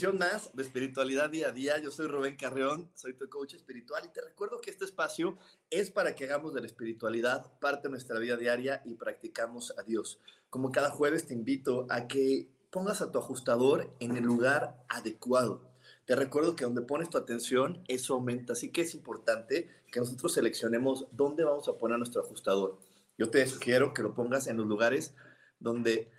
[0.00, 1.78] Emisión más de Espiritualidad Día a Día.
[1.78, 5.36] Yo soy Rubén Carreón, soy tu coach espiritual y te recuerdo que este espacio
[5.68, 9.82] es para que hagamos de la espiritualidad parte de nuestra vida diaria y practicamos a
[9.82, 10.18] Dios.
[10.48, 15.70] Como cada jueves te invito a que pongas a tu ajustador en el lugar adecuado.
[16.06, 18.54] Te recuerdo que donde pones tu atención, eso aumenta.
[18.54, 22.78] Así que es importante que nosotros seleccionemos dónde vamos a poner nuestro ajustador.
[23.18, 25.14] Yo te sugiero que lo pongas en los lugares
[25.58, 26.10] donde,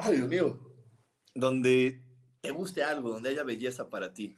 [0.00, 0.58] ay Dios mío,
[1.32, 2.11] donde
[2.42, 4.36] te guste algo, donde haya belleza para ti.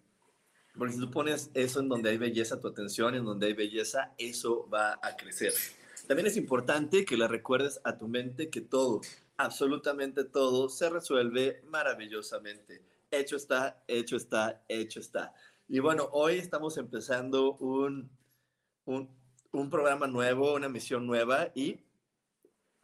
[0.76, 4.14] Porque si tú pones eso en donde hay belleza, tu atención, en donde hay belleza,
[4.18, 5.54] eso va a crecer.
[6.06, 9.00] También es importante que le recuerdes a tu mente que todo,
[9.38, 12.82] absolutamente todo, se resuelve maravillosamente.
[13.10, 15.32] Hecho está, hecho está, hecho está.
[15.68, 18.10] Y bueno, hoy estamos empezando un,
[18.84, 19.08] un,
[19.52, 21.78] un programa nuevo, una misión nueva y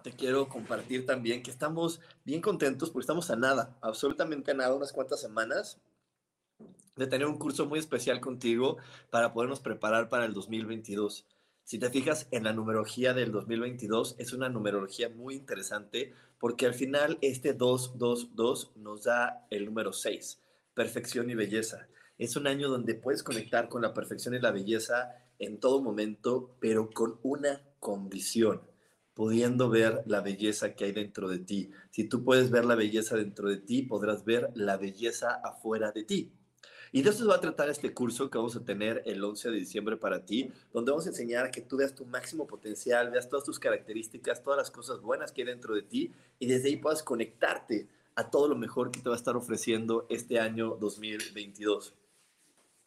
[0.03, 4.75] te quiero compartir también que estamos bien contentos porque estamos a nada, absolutamente a nada,
[4.75, 5.81] unas cuantas semanas
[6.97, 8.77] de tener un curso muy especial contigo
[9.11, 11.27] para podernos preparar para el 2022.
[11.65, 16.75] Si te fijas en la numerología del 2022, es una numerología muy interesante porque al
[16.75, 20.41] final este 222 nos da el número 6,
[20.75, 21.89] perfección y belleza.
[22.19, 26.57] Es un año donde puedes conectar con la perfección y la belleza en todo momento,
[26.61, 28.70] pero con una condición
[29.21, 31.71] pudiendo ver la belleza que hay dentro de ti.
[31.91, 36.05] Si tú puedes ver la belleza dentro de ti, podrás ver la belleza afuera de
[36.05, 36.33] ti.
[36.91, 39.59] Y de eso va a tratar este curso que vamos a tener el 11 de
[39.59, 43.29] diciembre para ti, donde vamos a enseñar a que tú veas tu máximo potencial, veas
[43.29, 46.77] todas tus características, todas las cosas buenas que hay dentro de ti y desde ahí
[46.79, 51.95] puedas conectarte a todo lo mejor que te va a estar ofreciendo este año 2022.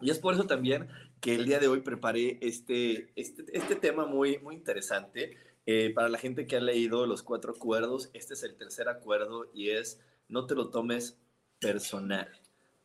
[0.02, 0.88] Y es por eso también
[1.22, 6.09] que el día de hoy preparé este, este, este tema muy, muy interesante eh, para
[6.09, 10.00] la gente que ha leído los cuatro acuerdos, este es el tercer acuerdo y es
[10.28, 11.18] no te lo tomes
[11.59, 12.29] personal.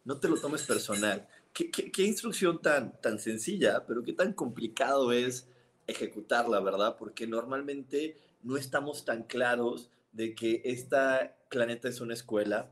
[0.05, 1.29] No te lo tomes personal.
[1.53, 5.49] ¿Qué, qué, instrucción tan, tan sencilla, pero qué tan complicado es
[5.87, 6.97] ejecutarla, verdad?
[6.97, 12.71] Porque normalmente no estamos tan claros de que esta planeta es una escuela,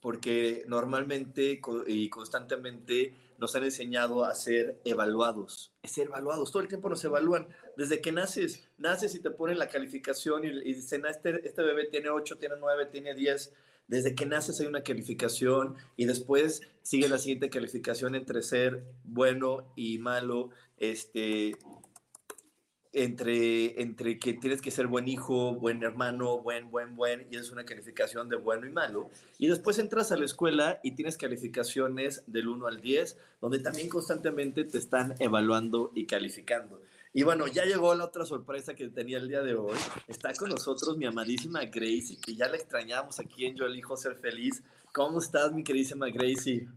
[0.00, 6.68] porque normalmente y constantemente nos han enseñado a ser evaluados, a ser evaluados, todo el
[6.68, 11.10] tiempo nos evalúan, desde que naces, naces y te ponen la calificación y, dicen, ah,
[11.10, 13.52] este, este bebé tiene 8, tiene 9, tiene 10,
[13.86, 19.72] desde que naces hay una calificación y después sigue la siguiente calificación entre ser bueno
[19.76, 21.56] y malo, este,
[23.04, 27.50] entre, entre que tienes que ser buen hijo, buen hermano, buen, buen, buen, y es
[27.50, 29.10] una calificación de bueno y malo.
[29.38, 33.88] Y después entras a la escuela y tienes calificaciones del 1 al 10, donde también
[33.88, 36.80] constantemente te están evaluando y calificando.
[37.12, 39.78] Y bueno, ya llegó la otra sorpresa que tenía el día de hoy.
[40.06, 44.16] Está con nosotros mi amadísima Gracie, que ya la extrañamos aquí en Yo Elijo Ser
[44.16, 44.62] Feliz.
[44.92, 46.68] ¿Cómo estás, mi queridísima Gracie?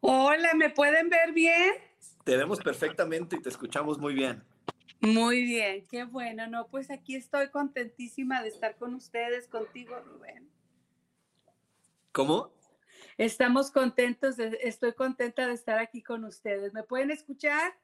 [0.00, 1.72] Hola, ¿me pueden ver bien?
[2.24, 4.42] Te vemos perfectamente y te escuchamos muy bien.
[5.04, 6.46] Muy bien, qué bueno.
[6.46, 10.50] No, pues aquí estoy contentísima de estar con ustedes, contigo, Rubén.
[12.12, 12.52] ¿Cómo?
[13.18, 16.72] Estamos contentos, estoy contenta de estar aquí con ustedes.
[16.72, 17.74] ¿Me pueden escuchar?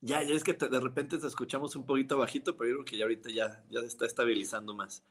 [0.00, 2.96] Ya, ya es que de repente te escuchamos un poquito bajito, pero yo creo que
[2.98, 5.02] ya ahorita ya, ya se está estabilizando más.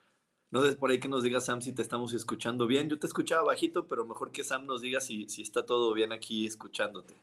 [0.52, 2.90] No sé por ahí que nos diga Sam si te estamos escuchando bien.
[2.90, 6.12] Yo te escuchaba bajito, pero mejor que Sam nos diga si, si está todo bien
[6.12, 7.16] aquí escuchándote.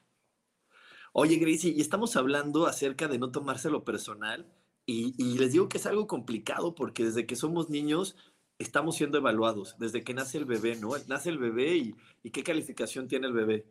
[1.15, 4.47] Oye, Gracie, y estamos hablando acerca de no tomárselo personal
[4.87, 8.17] y, les digo que es algo complicado porque desde que somos niños
[8.59, 10.91] estamos siendo evaluados, desde que nace el bebé, ¿no?
[11.09, 13.67] Nace el bebé y, y qué calificación tiene el bebé.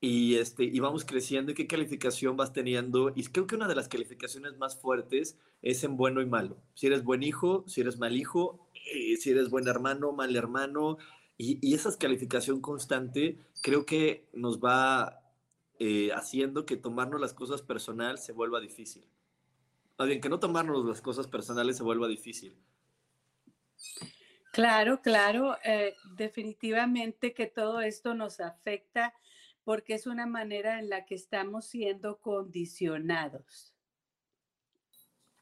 [0.00, 3.12] Y, este, y vamos creciendo y qué calificación vas teniendo.
[3.14, 6.58] Y creo que una de las calificaciones más fuertes es en bueno y malo.
[6.74, 10.98] Si eres buen hijo, si eres mal hijo, eh, si eres buen hermano, mal hermano.
[11.38, 15.21] Y, y esa calificación constante creo que nos va
[15.84, 19.04] eh, haciendo que tomarnos las cosas personal se vuelva difícil.
[19.98, 22.56] más bien que no tomarnos las cosas personales se vuelva difícil.
[24.52, 29.12] Claro, claro, eh, definitivamente que todo esto nos afecta
[29.64, 33.74] porque es una manera en la que estamos siendo condicionados.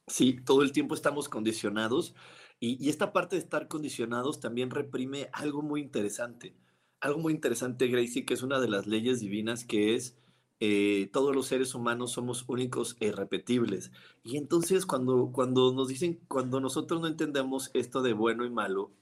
[0.06, 2.14] Sí, todo el tiempo estamos condicionados
[2.60, 6.56] y, esta parte de estar condicionados también reprime algo muy interesante.
[6.98, 10.16] Algo muy interesante, Gracie, que es una de las leyes divinas, que es
[10.60, 13.90] eh, todos los seres humanos somos únicos e irrepetibles.
[14.22, 18.92] Y entonces cuando, cuando nos dicen, cuando nosotros no entendemos esto de bueno y malo,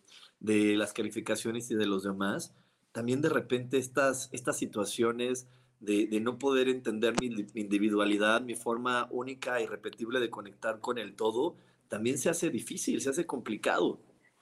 [0.41, 2.55] de las calificaciones y de los demás,
[2.93, 5.49] también de repente estas, estas situaciones
[5.81, 11.15] de, no poder entender mi, individualidad, mi forma única e irrepetible de conectar con el
[11.15, 11.57] todo,
[11.89, 14.01] también se hace difícil, se hace complicado.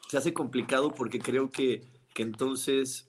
[0.08, 1.82] Se hace complicado porque creo que,
[2.14, 3.05] que entonces,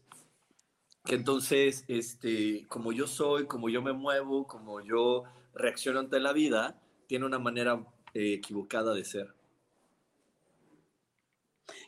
[1.16, 5.24] entonces, este, como yo soy, como yo me muevo, como yo
[5.54, 9.34] reacciono ante la vida, tiene una manera eh, equivocada de ser.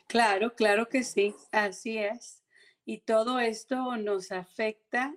[0.07, 2.43] Claro, claro que sí, así es.
[2.85, 5.15] Y todo esto nos afecta,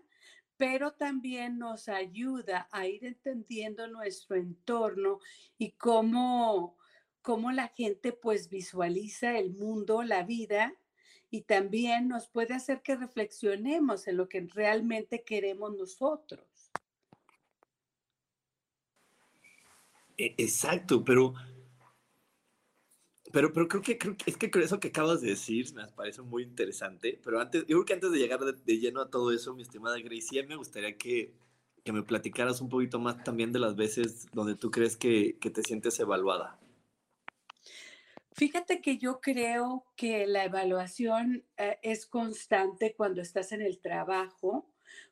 [0.56, 5.20] pero también nos ayuda a ir entendiendo nuestro entorno
[5.56, 6.76] y cómo,
[7.22, 10.74] cómo la gente pues visualiza el mundo, la vida,
[11.32, 16.44] y también nos puede hacer que reflexionemos en lo que realmente queremos nosotros.
[20.18, 21.34] E, exacto, pero
[23.32, 26.20] pero, pero creo que, creo que es que eso que acabas de decir me parece
[26.20, 27.18] muy interesante.
[27.24, 29.98] Pero antes, yo creo que antes de llegar de, lleno a todo eso, mi estimada
[30.00, 31.32] Gracie, me gustaría que,
[31.82, 35.48] que, me platicaras un poquito más también de las veces donde tú crees que, que
[35.48, 36.61] te sientes evaluada.
[38.34, 44.70] Fíjate que yo creo que la evaluación eh, es constante cuando estás en el trabajo,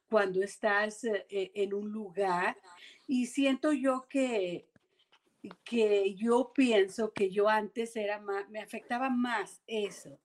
[0.08, 2.56] cuando estás eh, en un lugar
[3.06, 4.66] y siento yo que
[5.64, 10.18] que yo pienso que yo antes era más, me afectaba más eso.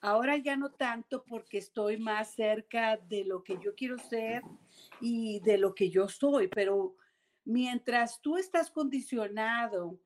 [0.00, 4.42] Ahora ya no tanto porque estoy más cerca de lo que yo quiero ser
[5.00, 6.94] y de lo que yo soy, pero
[7.44, 9.98] mientras tú estás condicionado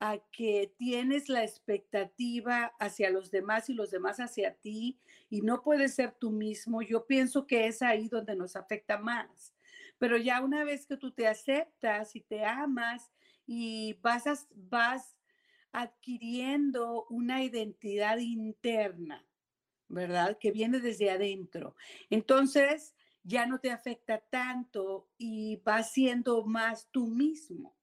[0.00, 4.98] a que tienes la expectativa hacia los demás y los demás hacia ti
[5.28, 9.54] y no puedes ser tú mismo, yo pienso que es ahí donde nos afecta más.
[9.98, 13.12] Pero ya una vez que tú te aceptas y te amas
[13.46, 14.24] y vas,
[14.54, 15.18] vas
[15.70, 19.26] adquiriendo una identidad interna,
[19.88, 20.38] ¿verdad?
[20.40, 21.76] Que viene desde adentro.
[22.08, 27.76] Entonces, ya no te afecta tanto y vas siendo más tú mismo.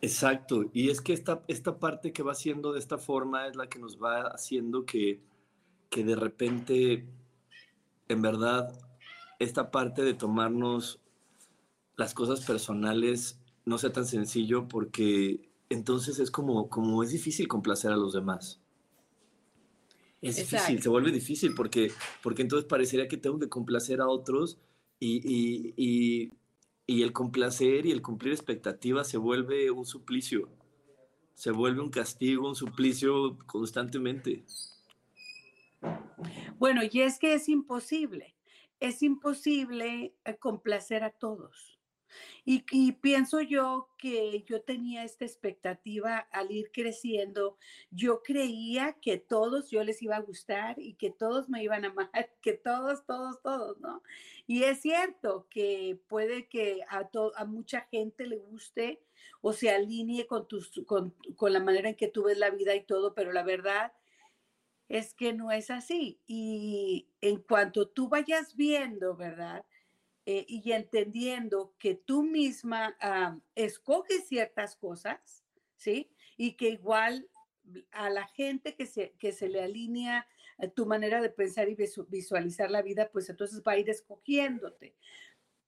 [0.00, 3.68] Exacto, y es que esta, esta parte que va siendo de esta forma es la
[3.68, 5.20] que nos va haciendo que,
[5.90, 7.08] que de repente,
[8.08, 8.78] en verdad,
[9.40, 11.00] esta parte de tomarnos
[11.96, 17.90] las cosas personales no sea tan sencillo porque entonces es como, como es difícil complacer
[17.90, 18.60] a los demás.
[20.22, 21.92] Es difícil, se vuelve difícil porque,
[22.22, 24.58] porque entonces parecería que tengo que complacer a otros
[24.98, 26.32] y, y, y
[26.88, 30.48] el complacer y el cumplir expectativas se vuelve un suplicio,
[31.34, 34.42] se vuelve un castigo, un suplicio constantemente.
[36.58, 38.34] Bueno, y es que es imposible,
[38.80, 41.77] es imposible eh, complacer a todos.
[42.44, 47.58] Y, pienso yo que yo tenía esta expectativa al ir creciendo.
[47.90, 51.88] Yo creía que todos yo les iba a gustar y que todos me iban a
[51.88, 52.10] amar,
[52.42, 54.02] que todos, todos, todos, ¿no?
[54.46, 59.02] Y es cierto que puede que a, a mucha gente le guste
[59.40, 62.74] o se alinee con, tus, con, con la manera en que tú ves la vida
[62.74, 63.92] y todo, pero la verdad
[64.88, 66.20] es que no es así.
[66.26, 69.64] Y en cuanto tú vayas viendo, ¿verdad?
[70.30, 72.94] Eh, y entendiendo que tú misma
[73.54, 75.42] escoges ciertas cosas,
[75.74, 76.10] ¿sí?
[76.36, 77.30] Y que igual
[77.92, 81.78] a la gente que se, que se le alinea eh, tu manera de pensar y
[82.08, 84.94] visualizar la vida, pues entonces va a ir escogiéndote.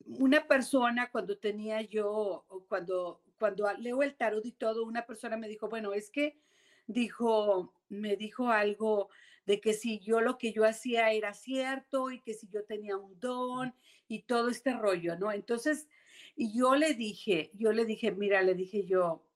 [0.05, 5.49] Una persona cuando tenía yo, cuando, cuando leo el tarot y todo, una persona me
[5.49, 6.39] dijo, bueno, es que
[6.87, 9.09] dijo, me dijo algo
[9.47, 12.97] de que si yo lo que yo hacía era cierto y que si yo tenía
[12.97, 13.75] un don
[14.09, 15.33] y todo este rollo, ¿no?
[15.33, 15.89] Entonces,
[16.37, 19.27] y yo le dije, yo le dije, mira, le dije yo,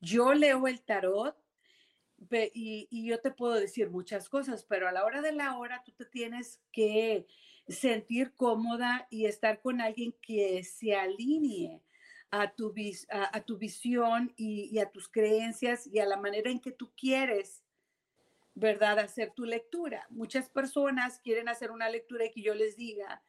[0.00, 1.36] yo leo el tarot
[2.52, 5.82] y, y, yo te puedo decir muchas cosas, pero a la hora de la hora
[5.84, 7.26] tú te tienes que
[7.68, 11.80] sentir cómoda y estar con alguien que se alinee
[12.30, 12.74] a tu,
[13.10, 16.92] a, tu visión y, y, a tus creencias y a la manera en que tú
[16.96, 17.62] quieres,
[18.58, 20.06] ¿verdad?, hacer tu lectura.
[20.10, 23.22] Muchas personas quieren hacer una lectura y que yo les diga,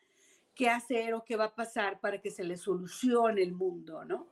[0.55, 4.27] qué hacer o qué va a pasar para que se le solucione el mundo, ¿no?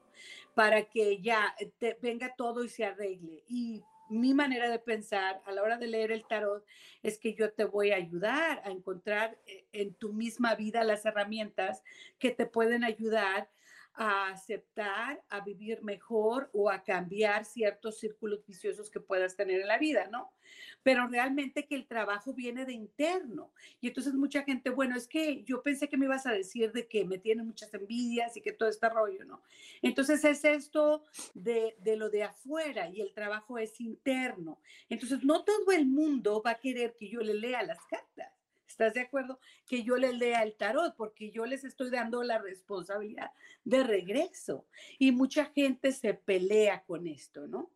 [0.55, 3.43] Para que ya te, venga todo y se arregle.
[3.47, 6.65] Y mi manera de pensar a la hora de leer el tarot
[7.03, 11.05] es que yo te voy a ayudar a encontrar eh, en tu misma vida las
[11.05, 11.83] herramientas
[12.17, 13.49] que te pueden ayudar
[13.97, 19.67] a aceptar, a vivir mejor o a cambiar ciertos círculos viciosos que puedas tener en
[19.67, 20.31] la vida, ¿no?
[20.83, 23.51] Pero realmente que el trabajo viene de interno.
[23.81, 26.87] Y entonces mucha gente, bueno, es que yo pensé que me ibas a decir de
[26.87, 29.41] que me tienen muchas envidias y que todo este rollo, ¿no?
[29.81, 34.59] Entonces es esto de, de lo de afuera y el trabajo es interno.
[34.89, 38.36] Entonces no todo el mundo va a querer que yo le lea las cartas.
[38.67, 39.39] ¿Estás de acuerdo?
[39.65, 43.31] Que yo les lea el tarot, porque yo les estoy dando la responsabilidad
[43.63, 44.67] de regreso.
[44.99, 47.71] Y mucha gente se pelea con esto, ¿no?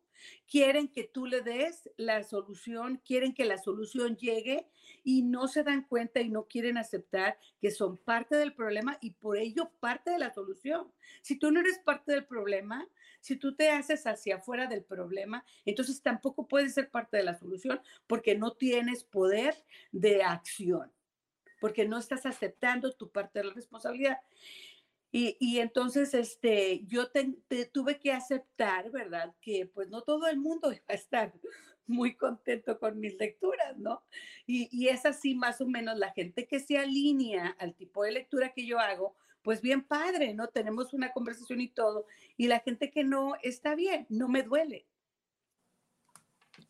[0.46, 4.68] Quieren que tú le des la solución, quieren que la solución llegue
[5.02, 9.10] y no se dan cuenta y no quieren aceptar que son parte del problema y
[9.10, 10.92] por ello parte de la solución.
[11.22, 12.86] Si tú no eres parte del problema,
[13.22, 17.38] si tú te haces hacia afuera del problema, entonces tampoco puedes ser parte de la
[17.38, 19.54] solución porque no tienes poder
[19.92, 20.92] de acción,
[21.60, 24.18] porque no estás aceptando tu parte de la responsabilidad.
[25.14, 27.10] Y, entonces, este, yo
[27.70, 29.34] tuve que aceptar, ¿verdad?
[29.42, 31.32] Que pues no todo el mundo iba a estar
[31.86, 34.02] muy contento con mis lecturas, ¿no?
[34.46, 38.12] Y, y es así más o menos la gente que se alinea al tipo de
[38.12, 40.48] lectura que yo hago, pues bien padre, ¿no?
[40.48, 42.06] Tenemos una conversación y todo.
[42.36, 44.86] Y la gente que no está bien, no me duele.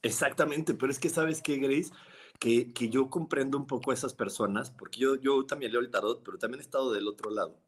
[0.02, 1.92] Exactamente, pero es que sabes qué, Grace,
[2.40, 5.90] que, que yo comprendo un poco a esas personas, porque yo, yo también leo el
[5.90, 7.60] tarot, pero también he estado del otro lado.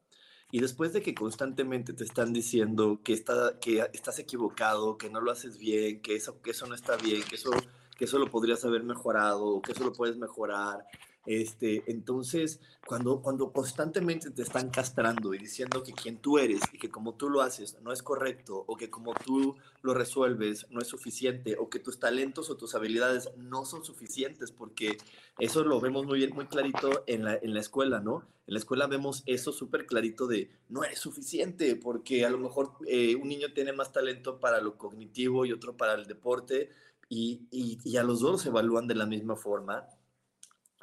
[0.50, 5.20] Y después de que constantemente te están diciendo que, está, que estás equivocado, que no
[5.20, 7.50] lo haces bien, que eso, que eso no está bien, que eso,
[7.96, 10.87] que eso lo podrías haber mejorado, que eso lo puedes mejorar,
[11.26, 16.78] este, entonces, cuando, cuando constantemente te están castrando y diciendo que quien tú eres y
[16.78, 20.81] que como tú lo haces no es correcto, o que como tú lo resuelves no
[20.81, 24.99] es suficiente, o que tus talentos o tus habilidades no son suficientes, porque
[25.38, 28.26] eso lo vemos muy bien, muy clarito en la, en la escuela, ¿no?
[28.47, 32.73] En la escuela vemos eso súper clarito de no es suficiente, porque a lo mejor
[32.87, 36.71] eh, un niño tiene más talento para lo cognitivo y otro para el deporte,
[37.09, 39.87] y, y a los dos se evalúan de la misma forma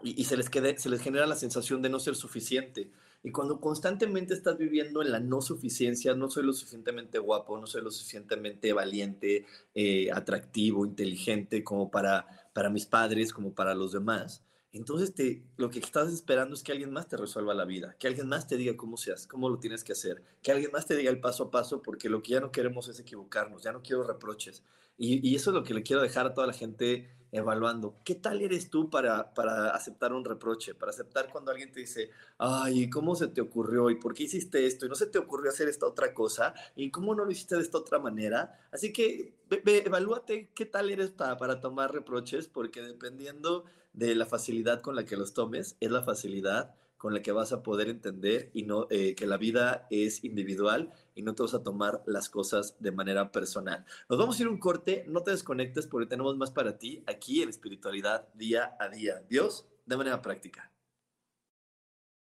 [0.04, 2.90] y, se, les quede, se les genera la sensación de no ser suficiente.
[3.24, 7.68] Y cuando constantemente estás viviendo en la no suficiencia, no soy lo suficientemente guapo, no
[7.68, 13.92] soy lo suficientemente valiente, eh, atractivo, inteligente como para, para mis padres, como para los
[13.92, 14.44] demás,
[14.74, 18.08] entonces te, lo que estás esperando es que alguien más te resuelva la vida, que
[18.08, 20.96] alguien más te diga cómo seas, cómo lo tienes que hacer, que alguien más te
[20.96, 23.82] diga el paso a paso, porque lo que ya no queremos es equivocarnos, ya no
[23.82, 24.64] quiero reproches.
[24.98, 27.96] Y, y eso es lo que le quiero dejar a toda la gente evaluando.
[28.04, 30.76] ¿Qué tal eres tú para, para aceptar un reproche?
[30.76, 33.90] Para aceptar cuando alguien te dice, ay, ¿cómo se te ocurrió?
[33.90, 34.86] ¿Y por qué hiciste esto?
[34.86, 36.54] ¿Y no se te ocurrió hacer esta otra cosa?
[36.76, 38.60] ¿Y cómo no lo hiciste de esta otra manera?
[38.72, 44.82] Así que evalúate qué tal eres para, para tomar reproches, porque dependiendo de la facilidad
[44.82, 48.52] con la que los tomes, es la facilidad con la que vas a poder entender
[48.54, 52.30] y no eh, que la vida es individual y no te vas a tomar las
[52.30, 53.84] cosas de manera personal.
[54.08, 57.42] Nos vamos a ir un corte, no te desconectes porque tenemos más para ti aquí
[57.42, 59.24] en espiritualidad día a día.
[59.28, 60.72] Dios, de manera práctica.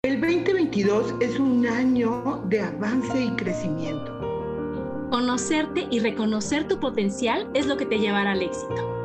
[0.04, 4.18] El 2022 es un año de avance y crecimiento.
[5.12, 8.98] Conocerte y reconocer tu potencial es lo que te llevará al éxito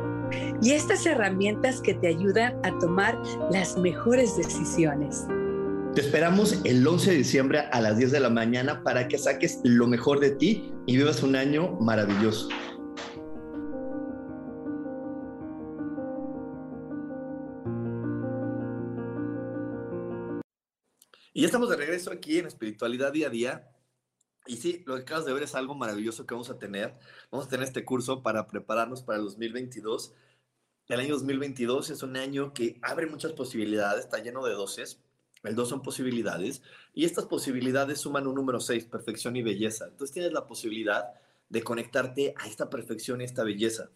[0.59, 3.15] y estas herramientas que te ayudan a tomar
[3.51, 5.27] las mejores decisiones.
[5.93, 9.59] Te esperamos el 11 de diciembre a las 10 de la mañana para que saques
[9.63, 12.49] lo mejor de ti y vivas un año maravilloso.
[21.37, 23.71] Y ya estamos de regreso aquí en Espiritualidad Día a Día.
[24.47, 26.97] Y sí, lo que acabas de ver es algo maravilloso que vamos a tener.
[27.29, 30.15] Vamos a tener este curso para prepararnos para el 2022.
[30.87, 35.03] El año 2022 es un año que abre muchas posibilidades, está lleno de doces.
[35.47, 36.61] El dos son posibilidades
[36.93, 39.85] y estas posibilidades suman un número 6, perfección y belleza.
[39.85, 41.13] Entonces tienes la posibilidad
[41.49, 43.89] de conectarte a esta perfección y esta belleza.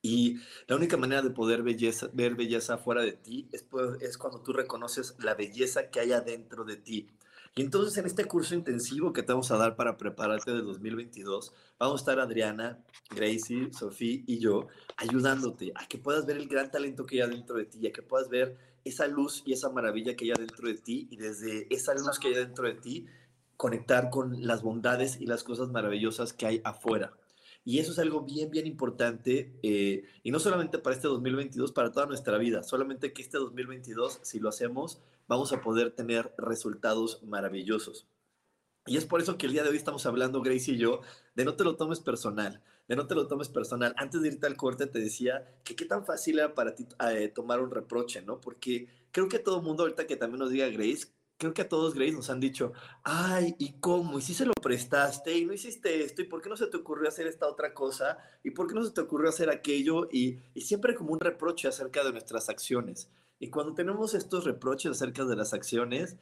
[0.00, 4.52] Y la única manera de poder belleza, ver belleza fuera de ti es, cuando tú
[4.52, 7.08] reconoces la belleza que hay adentro de ti.
[7.56, 11.52] Y entonces en este curso intensivo que te vamos a dar para prepararte del 2022,
[11.78, 12.78] vamos a estar Adriana,
[13.10, 17.56] Gracie, Sofía y yo ayudándote a que puedas ver el gran talento que hay dentro
[17.56, 20.74] de ti, a que puedas ver esa luz y esa maravilla que hay dentro de
[20.74, 23.06] ti y desde esa luz que hay dentro de ti
[23.56, 27.12] conectar con las bondades y las cosas maravillosas que hay afuera.
[27.64, 31.92] Y eso es algo bien, bien importante, eh, y no solamente para este 2022, para
[31.92, 37.22] toda nuestra vida, solamente que este 2022, si lo hacemos, vamos a poder tener resultados
[37.24, 38.06] maravillosos.
[38.86, 41.02] Y es por eso que el día de hoy estamos hablando, Grace y yo,
[41.34, 43.94] de no te lo tomes personal, de no te lo tomes personal.
[43.96, 47.28] Antes de irte al corte te decía que qué tan fácil era para ti eh,
[47.28, 48.40] tomar un reproche, ¿no?
[48.40, 51.68] Porque creo que todo el mundo, ahorita que también nos diga Grace, creo que a
[51.68, 52.72] todos Grace nos han dicho,
[53.04, 54.18] ay, ¿y cómo?
[54.18, 55.36] ¿Y si se lo prestaste?
[55.36, 56.22] ¿Y no hiciste esto?
[56.22, 58.18] ¿Y por qué no se te ocurrió hacer esta otra cosa?
[58.42, 60.08] ¿Y por qué no se te ocurrió hacer aquello?
[60.10, 63.10] Y, y siempre como un reproche acerca de nuestras acciones.
[63.38, 66.16] Y cuando tenemos estos reproches acerca de las acciones,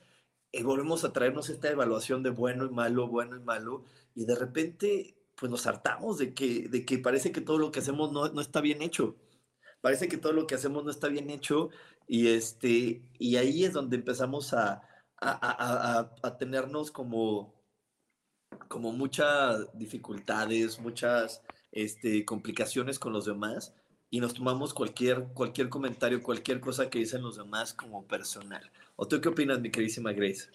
[0.52, 4.34] y volvemos a traernos esta evaluación de bueno y malo, bueno y malo, y de
[4.34, 8.28] repente pues nos hartamos de que, de que parece que todo lo que hacemos no,
[8.28, 9.16] no está bien hecho.
[9.80, 11.70] Parece que todo lo que hacemos no está bien hecho
[12.08, 14.82] y, este, y ahí es donde empezamos a,
[15.20, 17.54] a, a, a tenernos como,
[18.68, 23.74] como muchas dificultades, muchas este, complicaciones con los demás
[24.08, 28.70] y nos tomamos cualquier, cualquier comentario, cualquier cosa que dicen los demás como personal.
[28.96, 30.48] ¿O tú qué opinas, mi queridísima Grace?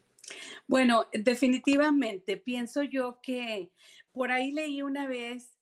[0.68, 3.72] Bueno, definitivamente, pienso yo que
[4.12, 5.58] por ahí leí una vez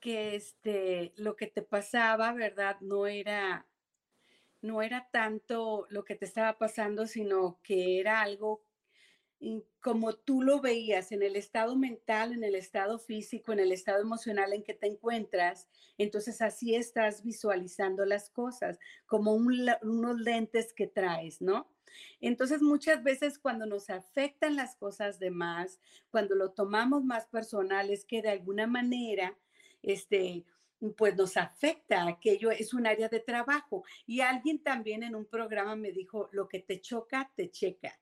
[0.00, 2.76] que este, lo que te pasaba, ¿verdad?
[2.80, 3.66] No era,
[4.60, 8.62] no era tanto lo que te estaba pasando, sino que era algo
[9.80, 14.00] como tú lo veías en el estado mental, en el estado físico, en el estado
[14.00, 20.86] emocional en que te encuentras, entonces así estás visualizando las cosas, como unos lentes que
[20.86, 21.68] traes, ¿no?
[22.20, 25.78] Entonces muchas veces cuando nos afectan las cosas de más,
[26.10, 29.36] cuando lo tomamos más personal, es que de alguna manera,
[29.82, 30.44] este,
[30.96, 33.84] pues nos afecta, aquello es un área de trabajo.
[34.06, 37.98] Y alguien también en un programa me dijo, lo que te choca, te checa.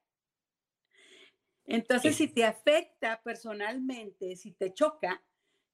[1.65, 5.23] Entonces, si te afecta personalmente, si te choca,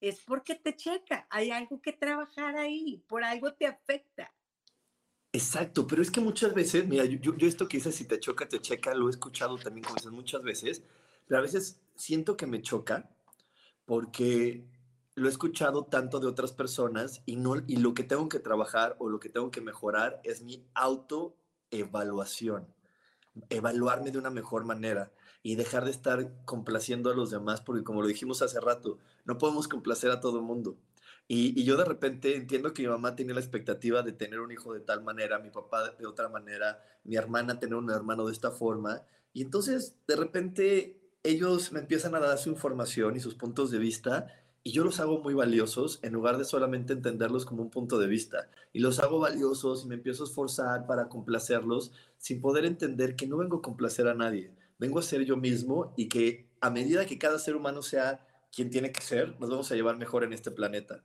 [0.01, 1.27] es porque te checa.
[1.31, 4.33] Hay algo que trabajar ahí, por algo te afecta.
[5.39, 8.49] Exacto, pero es que muchas veces, mira, yo, yo esto que dices, si te choca,
[8.49, 10.83] te checa, lo he escuchado también muchas veces,
[11.29, 13.09] pero a veces siento que me choca
[13.87, 14.65] porque
[15.15, 18.97] lo he escuchado tanto de otras personas y, no, y lo que tengo que trabajar
[18.99, 22.67] o lo que tengo que mejorar es mi autoevaluación,
[23.49, 25.13] evaluarme de una mejor manera
[25.45, 29.39] y dejar de estar complaciendo a los demás, porque como lo dijimos hace rato, no
[29.39, 30.77] podemos complacer a todo el mundo.
[31.29, 34.73] Y, yo de repente entiendo que mi mamá tenía la expectativa de tener un hijo
[34.73, 38.51] de tal manera, mi papá de otra manera, mi hermana tener un hermano de esta
[38.51, 39.03] forma.
[39.33, 43.79] Y entonces de repente ellos me empiezan a dar su información y sus puntos de
[43.79, 44.27] vista
[44.65, 48.07] y yo los hago muy valiosos en lugar de solamente entenderlos como un punto de
[48.07, 48.51] vista.
[48.73, 53.27] Y los hago valiosos y me empiezo a esforzar para complacerlos sin poder entender que
[53.27, 57.07] no vengo a complacer a nadie vengo a ser yo mismo y que a medida
[57.07, 60.33] que cada ser humano sea quien tiene que ser, nos vamos a llevar mejor en
[60.33, 61.05] este planeta.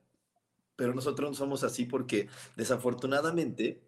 [0.76, 3.82] Pero nosotros no somos así porque desafortunadamente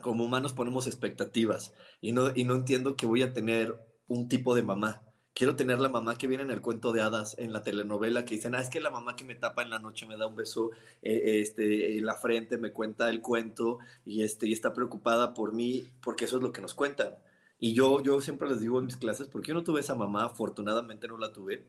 [0.00, 4.54] como humanos ponemos expectativas y no, y no entiendo que voy a tener un tipo
[4.54, 5.02] de mamá.
[5.32, 8.34] Quiero tener la mamá que viene en el cuento de hadas, en la telenovela, que
[8.34, 10.34] dicen, ah, es que la mamá que me tapa en la noche me da un
[10.34, 10.70] beso
[11.02, 15.52] eh, este, en la frente, me cuenta el cuento y, este, y está preocupada por
[15.52, 17.14] mí, porque eso es lo que nos cuentan.
[17.60, 20.24] Y yo, yo siempre les digo en mis clases, porque yo no tuve esa mamá,
[20.24, 21.64] afortunadamente no la tuve,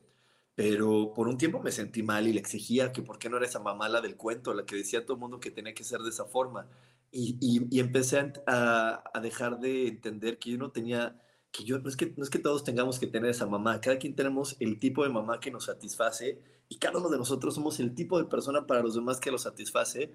[0.56, 3.46] pero por un tiempo me sentí mal y le exigía que por qué no era
[3.46, 5.84] esa mamá la del cuento, la que decía a todo el mundo que tenía que
[5.84, 6.68] ser de esa forma.
[7.12, 11.90] Y, y, empecé a, a, dejar de entender que yo no tenía, que yo, no
[11.90, 14.80] es que, no es que todos tengamos que tener esa mamá, cada quien tenemos el
[14.80, 18.30] tipo de mamá que nos satisface y cada uno de nosotros somos el tipo de
[18.30, 20.14] persona para los demás que lo satisface,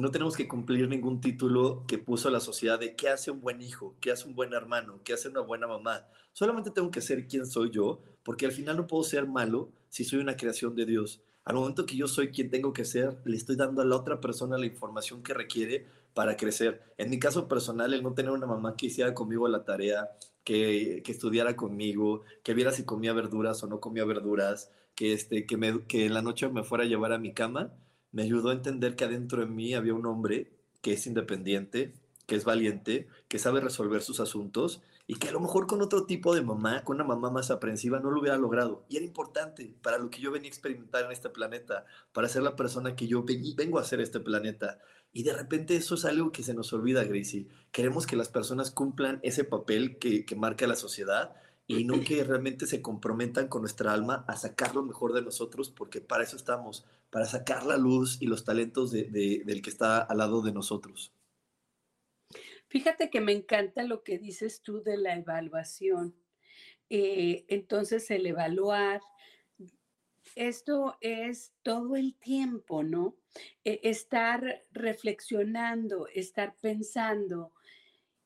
[0.00, 3.60] no tenemos que cumplir ningún título que puso la sociedad de qué hace un buen
[3.60, 6.06] hijo, qué hace un buen hermano, qué hace una buena mamá.
[6.32, 10.04] Solamente tengo que ser quien soy yo, porque al final no puedo ser malo si
[10.04, 11.20] soy una creación de Dios.
[11.44, 14.20] Al momento que yo soy quien tengo que ser, le estoy dando a la otra
[14.20, 16.82] persona la información que requiere para crecer.
[16.96, 20.10] En mi caso personal, el no tener una mamá que hiciera conmigo la tarea,
[20.44, 25.46] que, que estudiara conmigo, que viera si comía verduras o no comía verduras, que, este,
[25.46, 27.72] que, me, que en la noche me fuera a llevar a mi cama,
[28.12, 31.94] me ayudó a entender que adentro de mí había un hombre que es independiente,
[32.26, 36.06] que es valiente, que sabe resolver sus asuntos y que a lo mejor con otro
[36.06, 38.84] tipo de mamá, con una mamá más aprensiva, no lo hubiera logrado.
[38.88, 42.42] Y era importante para lo que yo venía a experimentar en este planeta, para ser
[42.42, 43.24] la persona que yo
[43.56, 44.78] vengo a ser este planeta.
[45.12, 47.48] Y de repente eso es algo que se nos olvida, Gracie.
[47.72, 51.34] Queremos que las personas cumplan ese papel que, que marca la sociedad
[51.78, 55.70] y no que realmente se comprometan con nuestra alma a sacar lo mejor de nosotros,
[55.70, 59.98] porque para eso estamos, para sacar la luz y los talentos de, del que está
[59.98, 61.12] al lado de nosotros.
[62.68, 66.14] Fíjate que me encanta lo que dices tú de la evaluación.
[66.88, 69.02] Eh, entonces, el evaluar,
[70.34, 73.16] esto es todo el tiempo, ¿no?
[73.64, 77.52] E, estar reflexionando, estar pensando,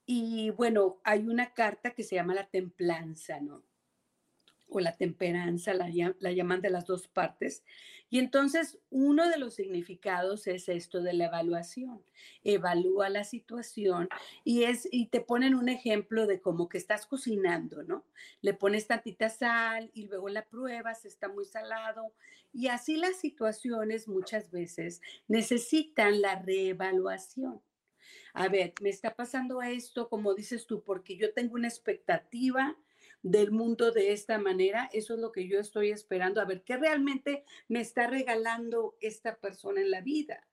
[0.07, 3.65] Y bueno, hay una carta que se llama la templanza, ¿no?
[4.69, 7.65] o la temperanza, la, llaman de las dos partes.
[8.09, 12.03] Y entonces uno de los significados es esto de la evaluación.
[12.45, 14.09] Evalúa la situación
[14.45, 18.05] y, es, y te ponen un ejemplo de cómo que estás cocinando, ¿no?
[18.43, 22.13] Le pones tantita sal y luego la pruebas, está muy salado.
[22.53, 27.61] Y así las situaciones muchas veces necesitan la reevaluación
[28.35, 32.77] a ver, me está pasando esto, como dices tú, porque yo tengo una expectativa
[33.23, 34.89] del mundo de esta manera.
[34.93, 39.37] Eso es lo que yo estoy esperando, a ver qué realmente me está regalando esta
[39.37, 40.47] persona en la vida.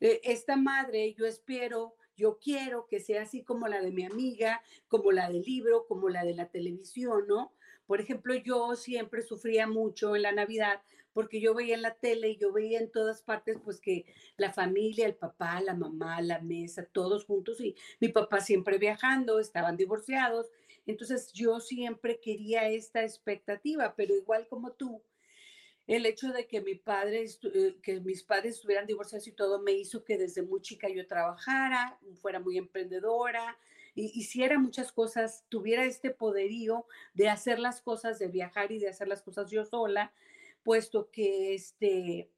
[0.00, 4.62] Eh, esta madre, yo espero, yo quiero que sea así como la de mi amiga,
[4.88, 7.54] como la del libro, como la de la televisión, ¿no?
[7.86, 12.30] Por ejemplo, yo siempre sufría mucho en la Navidad porque yo veía en la tele
[12.30, 16.40] y yo veía en todas partes pues que la familia, el papá, la mamá, la
[16.40, 20.50] mesa, todos juntos y mi papá siempre viajando, estaban divorciados.
[20.86, 25.02] Entonces yo siempre quería esta expectativa, pero igual como tú,
[25.86, 29.72] el hecho de que mi padre, eh, que mis padres estuvieran divorciados y todo me
[29.72, 33.58] hizo que desde muy chica yo trabajara, fuera muy emprendedora,
[33.94, 39.08] hiciera muchas cosas, tuviera este poderío de hacer las cosas, de viajar y de hacer
[39.08, 40.12] las cosas yo sola,
[40.62, 42.30] puesto que este,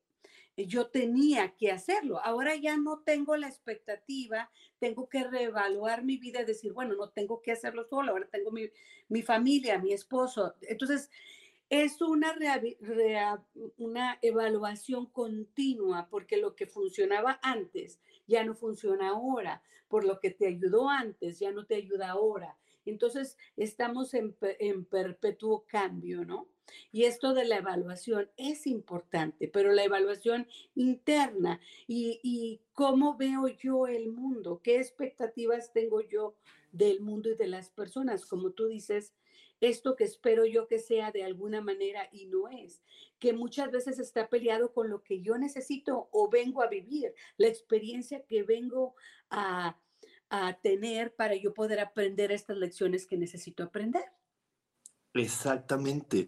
[0.56, 2.20] yo tenía que hacerlo.
[2.20, 7.10] Ahora ya no tengo la expectativa, tengo que reevaluar mi vida y decir, bueno, no
[7.10, 10.54] tengo que hacerlo solo, ahora tengo mi, familia, mi esposo.
[10.62, 11.10] Entonces,
[11.70, 12.34] es una,
[13.78, 20.30] una evaluación continua porque lo que funcionaba antes ya no funciona ahora, por lo que
[20.30, 22.58] te ayudó antes ya no te ayuda ahora.
[22.84, 26.48] Entonces, estamos en, en perpetuo cambio, ¿no?
[26.90, 33.86] Y esto de la evaluación es importante, pero la evaluación interna y, cómo veo yo
[33.86, 36.34] el mundo, qué expectativas tengo yo
[36.72, 39.12] del mundo y de las personas, como tú dices,
[39.60, 42.82] esto que espero yo que sea de alguna manera y no es,
[43.18, 47.48] que muchas veces está peleado con lo que yo necesito o vengo a vivir, la
[47.48, 48.94] experiencia que vengo
[49.28, 49.78] a,
[50.32, 54.04] a tener para yo poder aprender estas lecciones que necesito aprender.
[55.12, 56.26] Exactamente.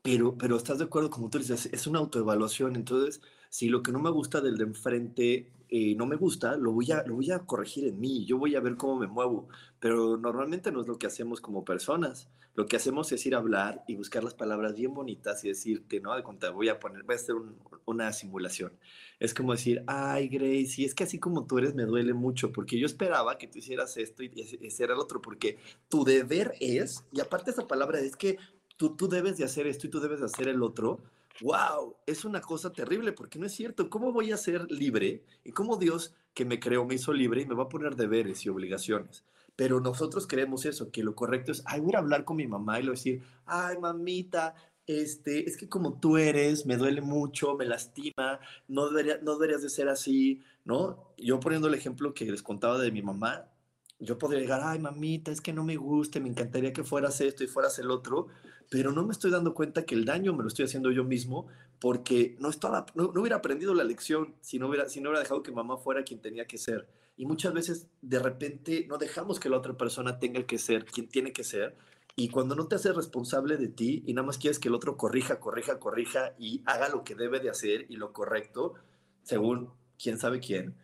[0.00, 2.76] Pero, pero estás de acuerdo, como tú dices, es una autoevaluación.
[2.76, 6.70] Entonces, si lo que no me gusta del de enfrente eh, no me gusta, lo
[6.70, 8.24] voy, a, lo voy a corregir en mí.
[8.26, 9.48] Yo voy a ver cómo me muevo.
[9.80, 12.30] Pero normalmente no es lo que hacemos como personas.
[12.54, 16.00] Lo que hacemos es ir a hablar y buscar las palabras bien bonitas y decirte,
[16.00, 16.14] ¿no?
[16.14, 17.34] De cuenta, voy a poner, voy a hacer
[17.86, 18.72] una simulación.
[19.18, 22.52] Es como decir, ay, Grace, y es que así como tú eres me duele mucho,
[22.52, 26.54] porque yo esperaba que tú hicieras esto y, ese era el otro, porque tu deber
[26.60, 28.36] es, y aparte esa palabra es que
[28.76, 31.00] tú, debes de hacer esto y tú debes de hacer el otro,
[31.40, 33.88] wow, es una cosa terrible porque no es cierto.
[33.88, 35.24] ¿Cómo voy a ser libre?
[35.44, 38.44] ¿Y cómo Dios que me creó me hizo libre y me va a poner deberes
[38.44, 39.24] y obligaciones?
[39.56, 42.78] Pero nosotros creemos eso, que lo correcto es, ay, voy a hablar con mi mamá
[42.78, 44.54] y le voy a decir, ay, mamita,
[44.86, 49.62] este, es que como tú eres, me duele mucho, me lastima, no, debería, no deberías
[49.62, 51.12] de ser así, ¿no?
[51.16, 53.46] Yo poniendo el ejemplo que les contaba de mi mamá,
[53.98, 57.44] yo podría llegar, ay, mamita, es que no me gusta, me encantaría que fueras esto
[57.44, 58.26] y fueras el otro,
[58.68, 61.46] pero no me estoy dando cuenta que el daño me lo estoy haciendo yo mismo
[61.78, 65.42] porque no, estaba, no, hubiera aprendido la lección si no, hubiera, si no hubiera dejado
[65.42, 66.88] que mamá fuera quien tenía que ser.
[67.16, 71.08] Y muchas veces de repente no dejamos que la otra persona tenga que ser, quien
[71.08, 71.76] tiene que ser.
[72.16, 74.96] Y cuando no te haces responsable de ti y nada más quieres que el otro
[74.96, 78.74] corrija, corrija, corrija y haga lo que debe de hacer y lo correcto,
[79.22, 80.74] según quién sabe quién,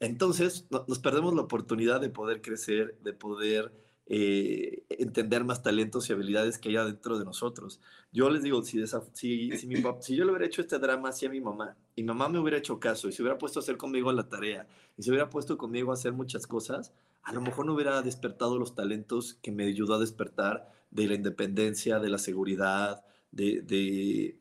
[0.00, 3.72] entonces nos perdemos la oportunidad de poder crecer, de poder
[4.06, 7.80] eh, entender más talentos y habilidades que hay dentro de nosotros.
[8.12, 11.26] Yo les digo, si, si, si, mi si yo le hubiera hecho este drama así
[11.26, 13.76] a mi mamá, y mamá me hubiera hecho caso y se hubiera puesto a hacer
[13.76, 16.92] conmigo la tarea y se hubiera puesto conmigo a hacer muchas cosas,
[17.24, 21.14] a lo mejor no hubiera despertado los talentos que me ayudó a despertar de la
[21.14, 24.38] independencia, de la seguridad, de, de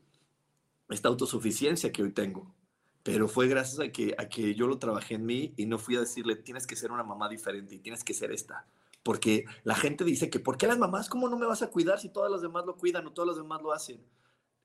[0.90, 2.54] esta autosuficiencia que hoy tengo.
[3.02, 5.96] Pero fue gracias a que, a que yo lo trabajé en mí y no fui
[5.96, 8.68] a decirle, tienes que ser una mamá diferente y tienes que ser esta
[9.02, 11.98] porque la gente dice que ¿por qué las mamás cómo no me vas a cuidar
[11.98, 14.04] si todas las demás lo cuidan o todas las demás lo hacen?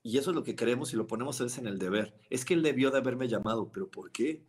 [0.03, 2.13] Y eso es lo que queremos y lo ponemos a veces en el deber.
[2.29, 4.43] Es que él debió de haberme llamado, pero ¿por qué?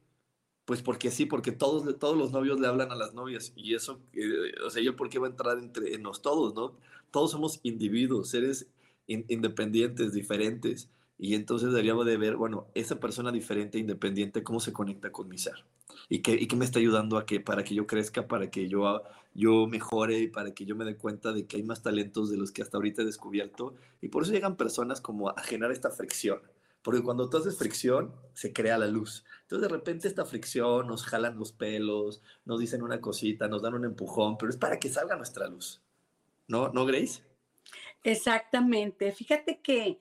[0.65, 4.01] Pues porque sí, porque todos, todos los novios le hablan a las novias y eso,
[4.15, 6.77] eh, o sea, yo por qué va a entrar entre nos todos, ¿no?
[7.11, 8.67] Todos somos individuos, seres
[9.07, 15.13] independientes, diferentes y entonces deberíamos de ver, bueno, esa persona diferente, independiente, cómo se conecta
[15.13, 15.65] con mi ser
[16.09, 18.69] y qué, y qué me está ayudando a que, para que yo crezca, para que
[18.69, 22.31] yo, yo mejore y para que yo me dé cuenta de que hay más talentos
[22.31, 23.75] de los que hasta ahorita he descubierto.
[24.01, 26.41] Y por eso llegan personas como a generar esta fricción.
[26.83, 29.25] porque cuando tú haces fricción, se crea la luz.
[29.43, 33.75] Entonces de repente esta fricción nos jalan los pelos, nos dicen una cosita, nos dan
[33.75, 35.83] un empujón, pero es para que salga nuestra luz.
[36.47, 37.23] ¿No, ¿No Grace?
[38.03, 39.13] Exactamente.
[39.13, 39.99] Fíjate que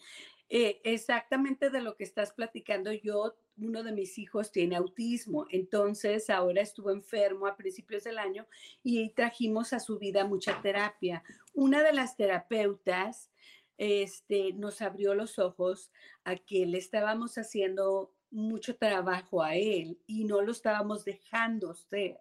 [0.49, 6.29] eh, exactamente de lo que estás platicando, yo, uno de mis hijos tiene autismo, entonces
[6.29, 8.47] ahora estuvo enfermo a principios del año
[8.83, 11.23] y trajimos a su vida mucha terapia.
[11.53, 13.31] Una de las terapeutas
[13.77, 15.91] este, nos abrió los ojos
[16.23, 22.19] a que le estábamos haciendo mucho trabajo a él y no lo estábamos dejando ser,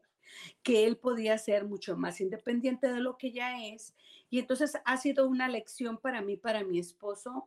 [0.62, 3.94] que él podía ser mucho más independiente de lo que ya es.
[4.30, 7.46] Y entonces ha sido una lección para mí, para mi esposo,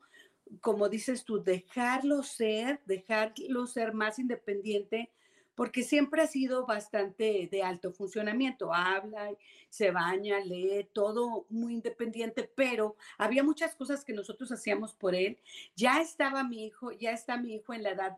[0.62, 5.12] como dices tú, dejarlo ser, dejarlo ser más independiente,
[5.55, 8.73] porque siempre ha sido bastante de alto funcionamiento.
[8.73, 9.31] Habla,
[9.69, 15.38] se baña, lee, todo muy independiente, pero había muchas cosas que nosotros hacíamos por él.
[15.75, 18.17] Ya estaba mi hijo, ya está mi hijo en la edad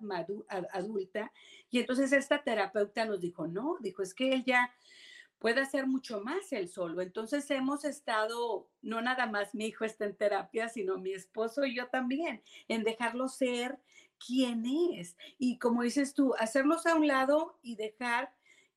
[0.72, 1.32] adulta,
[1.70, 4.74] y entonces esta terapeuta nos dijo, no, dijo, es que él ya
[5.40, 7.02] puede hacer mucho más él solo.
[7.02, 11.76] Entonces hemos estado, no nada más mi hijo está en terapia, sino mi esposo y
[11.76, 13.80] yo también, en dejarlo ser
[14.26, 15.16] quien es.
[15.38, 18.34] Y como dices tú, hacerlos a un lado y dejar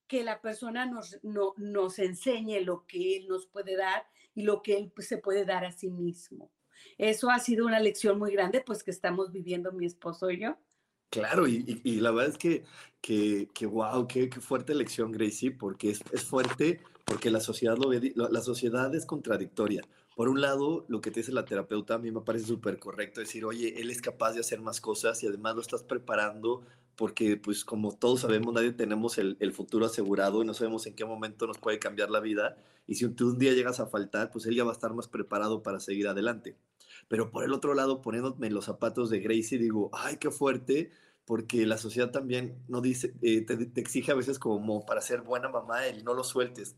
[0.07, 4.63] que la persona nos, no, nos enseñe lo que él nos puede dar y lo
[4.63, 6.51] que él se puede dar a sí mismo.
[6.99, 10.57] Eso ha sido una lección muy grande, pues que estamos viviendo mi esposo y yo.
[11.11, 11.65] Claro, y,
[12.01, 12.65] la verdad es que,
[13.01, 17.89] que, que wow, qué, fuerte lección, Gracie, porque es, es, fuerte, porque la sociedad, lo
[17.89, 19.83] ve, la sociedad es contradictoria.
[20.15, 23.21] Por un lado, lo que te dice la terapeuta a mí me parece súper correcto,
[23.21, 26.63] decir, oye, él es capaz de hacer más cosas y además lo estás preparando
[26.95, 30.95] porque, pues, como todos sabemos, nadie tenemos el, el futuro asegurado y no sabemos en
[30.95, 32.57] qué momento nos puede cambiar la vida.
[32.87, 35.09] Y si tú un día llegas a faltar, pues él ya va a estar más
[35.09, 36.57] preparado para seguir adelante.
[37.11, 40.93] Pero por el otro lado, poniéndome los zapatos de Gracie, digo, ay, qué fuerte,
[41.25, 45.49] porque la sociedad también no dice, eh, te, exige a veces como para ser buena
[45.49, 46.77] mamá y no lo sueltes,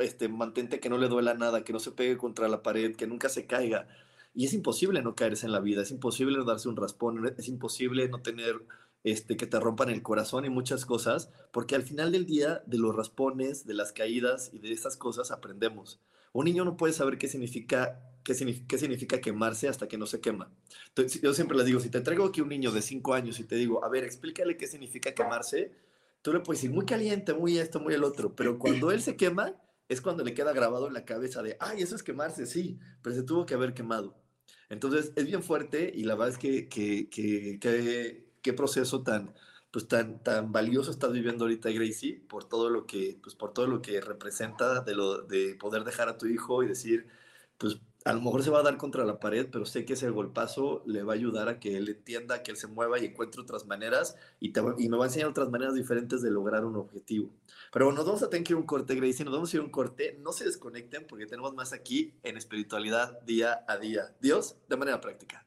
[0.00, 3.06] este, mantente que no le duela nada, que no se pegue contra la pared, que
[3.06, 3.88] nunca se caiga.
[4.34, 7.48] Y es imposible no caerse en la vida, es imposible no darse un raspón, es
[7.48, 8.62] imposible no tener
[9.02, 12.76] este, que te rompan el corazón y muchas cosas, porque al final del día, de
[12.76, 16.02] los raspones, de las caídas y de esas cosas aprendemos.
[16.32, 20.52] Un niño no puede saber qué significa, qué, significa quemarse hasta que no se quema.
[20.88, 23.44] Entonces, yo siempre les digo, si te traigo aquí un niño de 5 años y
[23.44, 25.72] te digo, a ver, explícale qué significa quemarse,
[26.22, 29.16] tú le puedes decir muy caliente, muy esto, muy el otro, pero cuando él se
[29.16, 29.54] quema,
[29.88, 33.16] es cuando le queda grabado en la cabeza de, ay, eso es quemarse, sí, pero
[33.16, 34.16] se tuvo que haber quemado.
[34.68, 39.34] Entonces, es bien fuerte y la verdad es que, que, que, que qué proceso tan,
[39.70, 43.66] pues tan, tan valioso estás viviendo ahorita, Gracie, por todo lo que, pues por todo
[43.66, 47.06] lo que representa de, lo, de poder dejar a tu hijo y decir,
[47.58, 50.08] pues a lo mejor se va a dar contra la pared, pero sé que ese
[50.10, 53.42] golpazo le va a ayudar a que él entienda, que él se mueva y encuentre
[53.42, 56.76] otras maneras y, te, y me va a enseñar otras maneras diferentes de lograr un
[56.76, 57.30] objetivo.
[57.72, 59.62] Pero bueno, nos vamos a tener que ir un corte, Gracie, nos vamos a ir
[59.62, 60.18] un corte.
[60.22, 64.14] No se desconecten porque tenemos más aquí en espiritualidad día a día.
[64.20, 65.46] Dios, de manera práctica.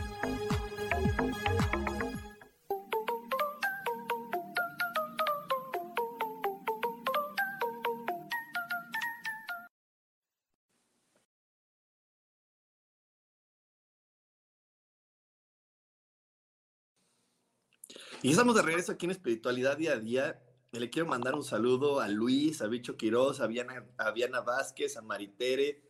[18.23, 20.39] Y estamos de regreso aquí en Espiritualidad Día a Día.
[20.73, 24.95] Le quiero mandar un saludo a Luis, a Bicho Quiroz, a Viana, a Viana Vázquez,
[24.95, 25.81] a Maritere,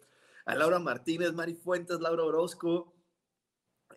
[0.45, 2.93] a Laura Martínez, Mari Fuentes, Laura Orozco,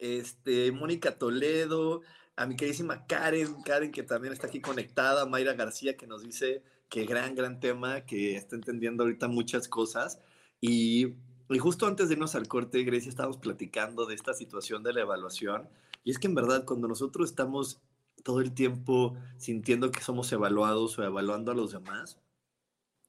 [0.01, 2.01] este, Mónica Toledo,
[2.35, 6.65] a mi queridísima Karen, Karen que también está aquí conectada, Mayra García que nos dice
[6.89, 10.19] que gran, gran tema, que está entendiendo ahorita muchas cosas.
[10.61, 11.15] Y,
[11.51, 15.03] y justo antes de irnos al corte, Grecia, estábamos platicando de esta situación de la
[15.03, 15.69] evaluación.
[16.03, 17.81] Y es que en verdad, cuando nosotros estamos
[18.25, 22.19] todo el tiempo sintiendo que somos evaluados o evaluando a los demás,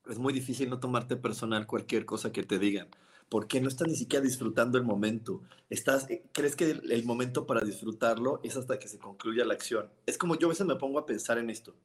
[0.08, 2.90] es muy difícil no tomarte personal cualquier cosa que te digan,
[3.30, 5.42] porque no estás ni siquiera disfrutando el momento.
[5.72, 9.56] Estás, eh, crees que el, el, momento para disfrutarlo es hasta que se concluya la
[9.56, 9.90] acción.
[10.06, 11.76] Es como yo a veces me pongo a pensar en esto.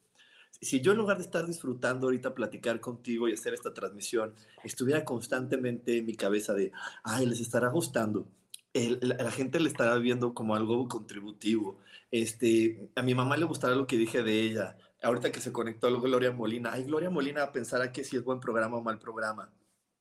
[0.61, 5.05] Si yo en lugar de estar disfrutando ahorita platicar contigo y hacer esta transmisión, estuviera
[5.07, 8.29] constantemente en mi cabeza de, ay, les estará gustando,
[8.73, 11.79] la, gente le estará viendo como algo contributivo.
[12.11, 14.77] Este, a mi mamá le gustará lo que dije de ella.
[15.03, 18.77] Ahorita que se conectó Gloria Molina, ay, Gloria Molina pensará que si es buen programa
[18.77, 19.51] o mal programa.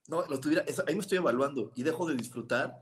[0.08, 2.80] No, lo tuviera, ahí me estoy evaluando y dejo de disfrutar.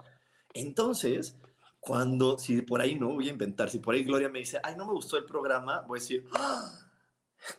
[0.54, 1.38] Entonces,
[1.80, 4.76] cuando, si por ahí no voy a inventar, si por ahí Gloria me dice, ay,
[4.76, 6.88] no me gustó el programa, voy a decir, ¡Ah!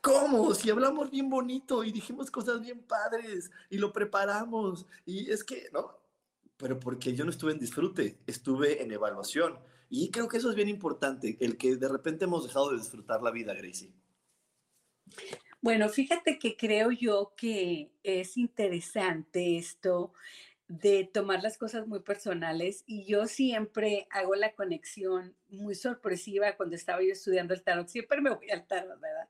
[0.03, 0.55] ¿cómo?
[0.55, 5.69] Si hablamos bien bonito y dijimos cosas bien padres y lo preparamos y es que,
[5.73, 5.99] ¿no?
[6.59, 9.59] Pero porque yo no estuve en disfrute, estuve en evaluación.
[9.89, 13.23] Y creo que eso es bien importante, el que de repente hemos dejado de disfrutar
[13.23, 13.91] la vida, Gracie.
[15.63, 20.13] Bueno, fíjate que creo yo que es interesante esto
[20.69, 26.77] de tomar las cosas muy personales y yo siempre hago la conexión muy sorpresiva cuando
[26.77, 27.89] estaba yo estudiando el tarot.
[27.89, 29.29] Siempre me voy al tarot, ¿verdad?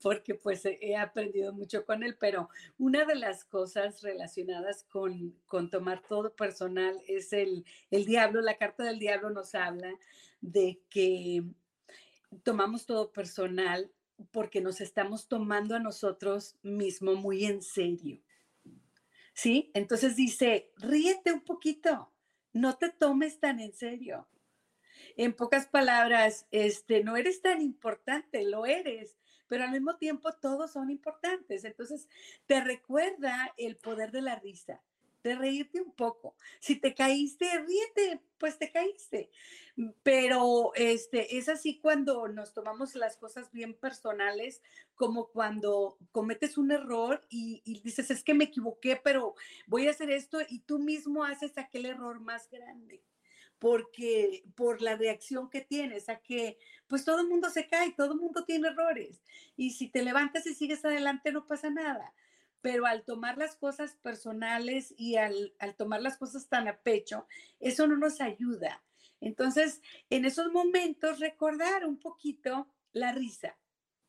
[0.00, 2.48] Porque pues he aprendido mucho con él, pero
[2.78, 8.40] una de las cosas relacionadas con, con tomar todo personal es el, el diablo.
[8.40, 9.92] La carta del diablo nos habla
[10.40, 11.44] de que
[12.42, 13.92] tomamos todo personal
[14.30, 18.22] porque nos estamos tomando a nosotros mismos muy en serio.
[19.38, 19.70] ¿Sí?
[19.72, 22.12] Entonces dice, ríete un poquito,
[22.52, 24.26] no te tomes tan en serio.
[25.16, 30.72] En pocas palabras, este, no eres tan importante, lo eres, pero al mismo tiempo todos
[30.72, 31.64] son importantes.
[31.64, 32.08] Entonces,
[32.46, 34.82] te recuerda el poder de la risa
[35.22, 36.36] de reírte un poco.
[36.60, 39.30] Si te caíste, ríete, pues te caíste.
[40.02, 44.62] Pero este, es así cuando nos tomamos las cosas bien personales,
[44.94, 49.34] como cuando cometes un error y, y, dices, es que me equivoqué, pero
[49.66, 53.02] voy a hacer esto y tú mismo haces aquel error más grande.
[53.60, 58.12] Porque por la reacción que tienes a que, pues todo el mundo se cae, todo
[58.12, 59.20] el mundo tiene errores.
[59.56, 62.14] Y si te levantas y sigues adelante, no pasa nada
[62.60, 67.26] pero al tomar las cosas personales y al, al, tomar las cosas tan a pecho,
[67.60, 68.82] eso no nos ayuda.
[69.20, 73.56] Entonces, en esos momentos, recordar un poquito la risa,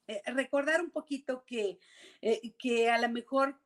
[0.08, 1.80] eh, recordar un poquito que,
[2.22, 3.60] eh, que a lo mejor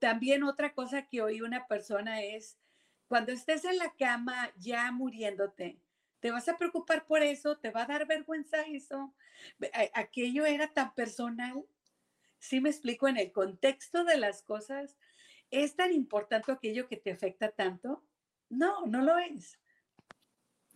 [0.00, 2.58] también otra cosa que oí una persona es,
[3.06, 5.80] cuando estés en la cama ya muriéndote,
[6.20, 9.14] te vas a preocupar por eso, te va a dar vergüenza eso,
[9.94, 11.64] aquello era tan personal
[12.38, 14.96] sí me explico, en el contexto de las cosas,
[15.50, 18.04] ¿es tan importante aquello que te afecta tanto?
[18.48, 19.58] No, no lo es.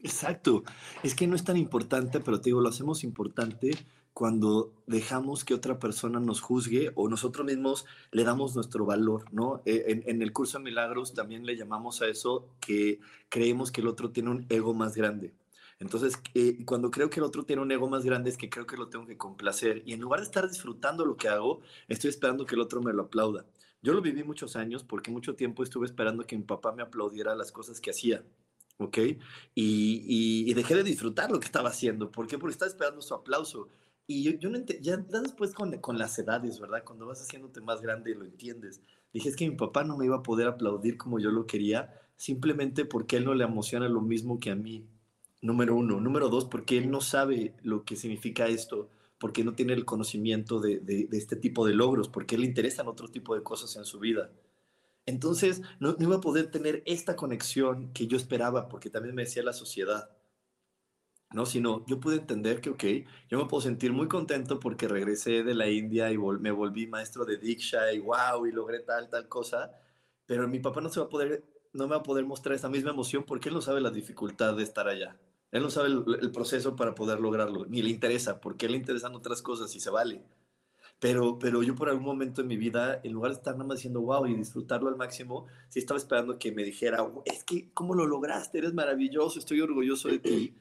[0.02, 0.64] Exacto.
[1.02, 3.70] Es que no es tan importante, pero te digo, lo hacemos importante
[4.12, 9.62] cuando dejamos que otra persona nos juzgue o nosotros mismos le damos nuestro valor, ¿no?
[9.64, 13.00] Eh, en, en, el curso de milagros también le llamamos a eso que
[13.30, 15.32] creemos que el otro tiene un ego más grande.
[15.82, 18.66] Entonces, eh, cuando creo que el otro tiene un ego más grande es que creo
[18.66, 19.82] que lo tengo que complacer.
[19.84, 22.92] Y en lugar de estar disfrutando lo que hago, estoy esperando que el otro me
[22.92, 23.44] lo aplauda.
[23.82, 27.34] Yo lo viví muchos años porque mucho tiempo estuve esperando que mi papá me aplaudiera
[27.34, 28.24] las cosas que hacía.
[28.78, 28.98] ¿Ok?
[29.56, 32.12] Y, dejé de disfrutar lo que estaba haciendo.
[32.12, 32.38] ¿Por qué?
[32.38, 33.68] Porque estaba esperando su aplauso.
[34.06, 36.84] Y yo, yo no ya después con, con, las edades, ¿verdad?
[36.84, 38.80] Cuando vas haciéndote más grande lo entiendes.
[39.12, 41.92] Dije, es que mi papá no me iba a poder aplaudir como yo lo quería,
[42.16, 44.86] simplemente porque él no le emociona lo mismo que a mí.
[45.42, 46.00] Número uno.
[46.00, 48.88] Número dos, porque él no sabe lo que significa esto,
[49.18, 53.08] porque no tiene el conocimiento de, de, este tipo de logros, porque le interesan otro
[53.08, 54.30] tipo de cosas en su vida.
[55.06, 59.22] Entonces, no, no, iba a poder tener esta conexión que yo esperaba, porque también me
[59.22, 60.10] decía la sociedad.
[61.32, 61.46] ¿no?
[61.46, 62.84] Sino yo pude entender que, ok,
[63.28, 67.24] yo me puedo sentir muy contento porque regresé de la India y me volví maestro
[67.24, 69.70] de Diksha y wow, y logré tal, tal cosa,
[70.26, 72.68] pero mi papá no se va a poder, no me va a poder mostrar esa
[72.68, 75.16] misma emoción porque él no sabe la dificultad de estar allá.
[75.52, 79.42] Él no sabe el, proceso para poder lograrlo, ni le interesa, porque le interesan otras
[79.42, 80.22] cosas y se vale.
[80.98, 83.78] Pero, pero yo por algún momento en mi vida, en lugar de estar nada más
[83.78, 87.94] diciendo wow y disfrutarlo al máximo, sí estaba esperando que me dijera, es que, ¿cómo
[87.94, 88.58] lo lograste?
[88.58, 90.54] Eres maravilloso, estoy orgulloso de ti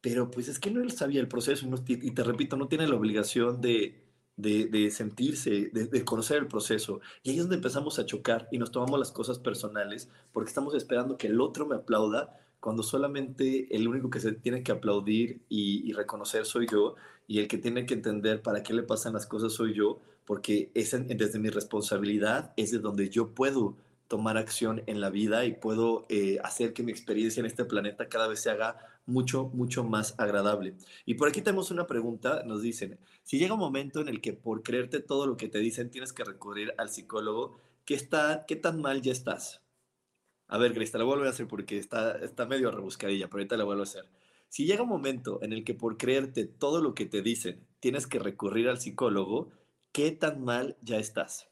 [0.00, 2.96] pero pues es que no él sabía el proceso y, te repito, no tiene la
[2.96, 4.02] obligación de,
[4.36, 7.00] de, sentirse, de, conocer el proceso.
[7.22, 10.74] Y ahí es donde empezamos a chocar y nos tomamos las cosas personales porque estamos
[10.74, 15.40] esperando que el otro me aplauda cuando solamente el único que se tiene que aplaudir
[15.48, 16.94] y, reconocer soy yo
[17.26, 20.70] y el que tiene que entender para qué le pasan las cosas soy yo, porque
[20.74, 23.76] es desde mi responsabilidad, es de donde yo puedo
[24.08, 28.08] tomar acción en la vida y puedo eh, hacer que mi experiencia en este planeta
[28.08, 30.74] cada vez se haga mucho, mucho más agradable.
[31.06, 34.32] Y por aquí tenemos una pregunta, nos dicen, si llega un momento en el que
[34.32, 38.56] por creerte todo lo que te dicen tienes que recurrir al psicólogo, ¿qué, está, qué
[38.56, 39.62] tan mal ya estás?
[40.52, 43.56] A ver, Grace, te la vuelvo a hacer porque está, está medio rebuscadilla, pero ahorita
[43.56, 44.04] la vuelvo a hacer.
[44.48, 48.08] Si llega un momento en el que por creerte todo lo que te dicen tienes
[48.08, 49.52] que recurrir al psicólogo,
[49.92, 51.48] ¿qué tan mal ya estás?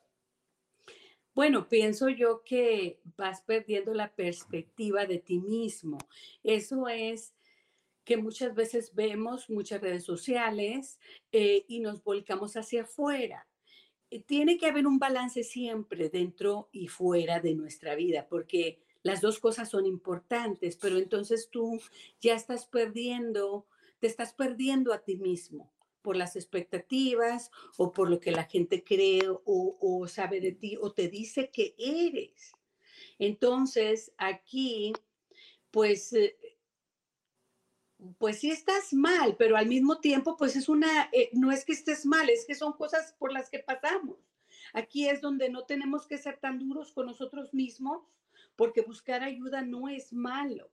[1.32, 5.99] Bueno, pienso yo que vas perdiendo la perspectiva de ti mismo.
[6.42, 7.34] Eso es
[8.05, 10.99] que muchas veces vemos muchas redes sociales
[11.30, 13.46] eh, y nos volcamos hacia afuera.
[14.11, 19.20] Eh, tiene que haber un balance siempre dentro y fuera de nuestra vida, porque las
[19.20, 21.80] dos cosas son importantes, pero entonces tú
[22.20, 23.66] ya estás perdiendo,
[24.01, 25.72] te estás perdiendo a ti mismo
[26.03, 30.92] por las expectativas o por lo que la gente cree o, sabe de ti o
[30.92, 32.53] te dice que eres.
[33.18, 34.92] Entonces, aquí,
[35.70, 36.36] pues, eh,
[38.16, 41.72] pues sí estás mal, pero al mismo tiempo, pues es una, eh, no es que
[41.72, 44.16] estés mal, es que son cosas por las que pasamos.
[44.72, 48.03] Aquí es donde no tenemos que ser tan duros con nosotros mismos,
[48.59, 50.68] porque buscar ayuda no es malo.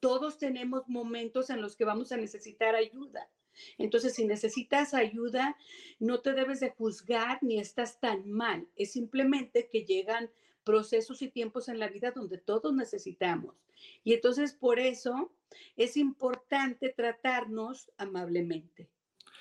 [0.00, 3.28] Todos tenemos momentos en los que vamos a necesitar ayuda.
[3.76, 5.54] Entonces, si necesitas ayuda,
[5.98, 8.66] no te debes de juzgar ni estás tan mal.
[8.76, 10.30] Es simplemente que llegan
[10.64, 13.56] procesos y tiempos en la vida donde todos necesitamos.
[14.04, 15.30] Y entonces, por eso
[15.76, 18.88] es importante tratarnos amablemente.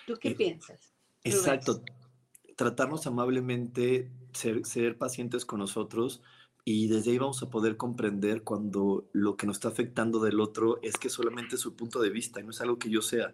[0.05, 0.93] ¿Tú qué piensas?
[1.23, 1.81] Exacto.
[2.57, 6.21] Tratarnos amablemente, ser, ser pacientes con nosotros
[6.69, 10.79] y desde ahí vamos a poder comprender cuando lo que nos está afectando del otro
[10.81, 13.33] es que solamente su punto de vista y no es algo que yo sea.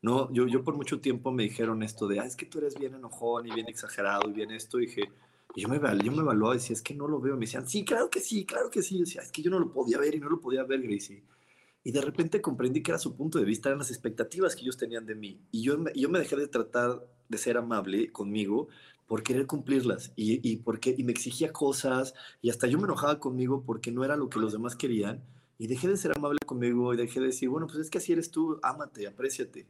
[0.00, 2.78] No, yo, yo por mucho tiempo me dijeron esto de, ah, es que tú eres
[2.78, 4.78] bien enojón y bien exagerado y bien esto.
[4.78, 5.10] Y dije,
[5.56, 7.34] y yo me, yo me evaluaba y decía, es que no lo veo.
[7.34, 9.00] Me decían, sí, claro que sí, claro que sí.
[9.00, 11.24] decía, es que yo no lo podía ver y no lo podía ver, Gracie.
[11.82, 14.76] Y de repente comprendí que era su punto de vista, eran las expectativas que ellos
[14.76, 15.40] tenían de mí.
[15.50, 18.68] Y yo, yo me dejé de tratar de ser amable conmigo
[19.08, 23.18] por querer cumplirlas y, y, porque, y me exigía cosas y hasta yo me enojaba
[23.18, 25.24] conmigo porque no era lo que los demás querían.
[25.58, 28.12] Y dejé de ser amable conmigo y dejé de decir, bueno, pues es que así
[28.12, 29.66] eres tú, ámate, apréciate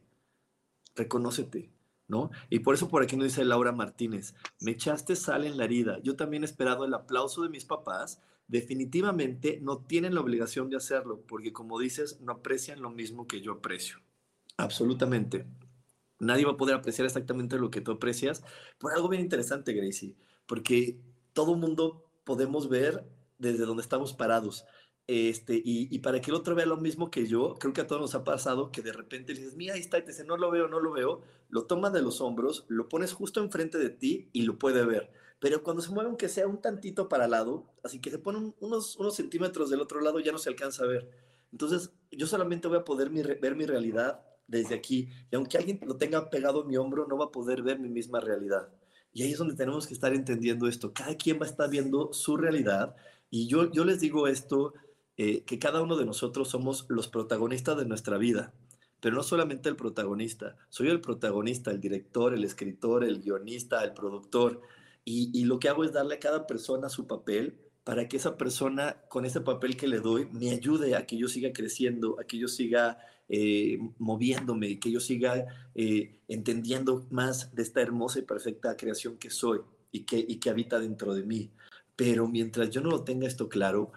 [0.99, 1.71] reconócete,
[2.07, 2.29] ¿no?
[2.49, 5.99] Y por eso por aquí nos dice Laura Martínez, me echaste sal en la herida.
[6.03, 8.21] Yo también he esperado el aplauso de mis papás.
[8.47, 13.41] Definitivamente no tienen la obligación de hacerlo, porque como dices, no aprecian lo mismo que
[13.41, 13.99] yo aprecio.
[14.57, 15.45] Absolutamente.
[16.19, 18.43] Nadie va a poder apreciar exactamente lo que tú aprecias.
[18.77, 20.15] Por algo bien interesante, Gracie,
[20.45, 20.99] porque
[21.33, 23.05] todo mundo podemos ver
[23.37, 24.65] desde donde estamos parados.
[25.07, 27.99] Este, y, para que el otro vea lo mismo que yo, creo que a todos
[27.99, 30.37] nos ha pasado que de repente le dices, mira, ahí está, y te dice, no
[30.37, 33.89] lo veo, no lo veo, lo tomas de los hombros, lo pones justo enfrente de
[33.89, 35.09] ti y lo puede ver.
[35.39, 38.97] Pero cuando se mueve, aunque sea un tantito para lado, así que se pone unos,
[38.97, 41.09] unos centímetros del otro lado, ya no se alcanza a ver.
[41.51, 45.09] Entonces, yo solamente voy a poder ver mi realidad desde aquí.
[45.31, 47.89] Y aunque alguien lo tenga pegado en mi hombro, no va a poder ver mi
[47.89, 48.69] misma realidad.
[49.13, 50.93] Y ahí es donde tenemos que estar entendiendo esto.
[50.93, 52.95] Cada quien va a estar viendo su realidad.
[53.29, 54.73] Y yo, yo les digo esto
[55.21, 58.53] eh, que cada uno de nosotros somos los protagonistas de nuestra vida,
[59.01, 63.91] pero no solamente el protagonista, soy el protagonista, el director, el escritor, el guionista, el
[63.91, 64.61] productor,
[65.03, 68.95] y, lo que hago es darle a cada persona su papel para que esa persona,
[69.09, 72.37] con ese papel que le doy, me ayude a que yo siga creciendo, a que
[72.37, 78.75] yo siga eh, moviéndome, que yo siga eh, entendiendo más de esta hermosa y perfecta
[78.75, 79.61] creación que soy
[79.91, 81.51] y que, y que habita dentro de mí.
[81.95, 83.91] Pero mientras yo no lo tenga esto claro,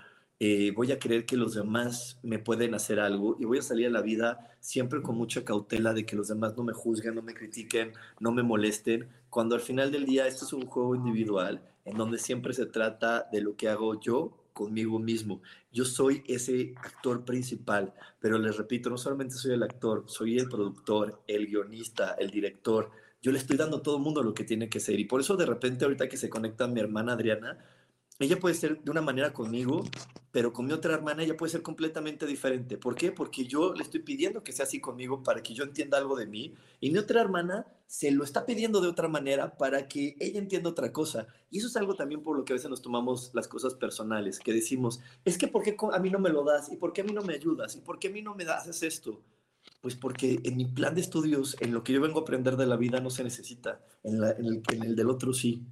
[0.44, 3.86] eh, voy a creer que los demás me pueden hacer algo y voy a salir
[3.86, 7.22] a la vida siempre con mucha cautela de que los demás no me juzguen, no
[7.22, 11.62] me critiquen, no me molesten, cuando al final del día esto es un juego individual
[11.84, 15.42] en donde siempre se trata de lo que hago yo conmigo mismo.
[15.72, 20.48] Yo soy ese actor principal, pero les repito, no solamente soy el actor, soy el
[20.48, 22.90] productor, el guionista, el director.
[23.22, 24.98] Yo le estoy dando a todo el mundo lo que tiene que ser.
[24.98, 27.58] Y por eso de repente ahorita que se conecta mi hermana Adriana,
[28.22, 29.84] ella puede ser de una manera conmigo,
[30.30, 32.78] pero con mi otra hermana ella puede ser completamente diferente.
[32.78, 33.12] ¿Por qué?
[33.12, 36.26] Porque yo le estoy pidiendo que sea así conmigo para que yo entienda algo de
[36.26, 40.38] mí y mi otra hermana se lo está pidiendo de otra manera para que ella
[40.38, 41.26] entienda otra cosa.
[41.50, 44.38] Y eso es algo también por lo que a veces nos tomamos las cosas personales,
[44.38, 46.72] que decimos, es que ¿por qué a mí no me lo das?
[46.72, 47.76] ¿Y por qué a mí no me ayudas?
[47.76, 49.20] ¿Y por qué a mí no me das esto?
[49.80, 52.66] Pues porque en mi plan de estudios, en lo que yo vengo a aprender de
[52.66, 54.22] la vida, no se necesita, en
[54.82, 55.66] el del otro sí.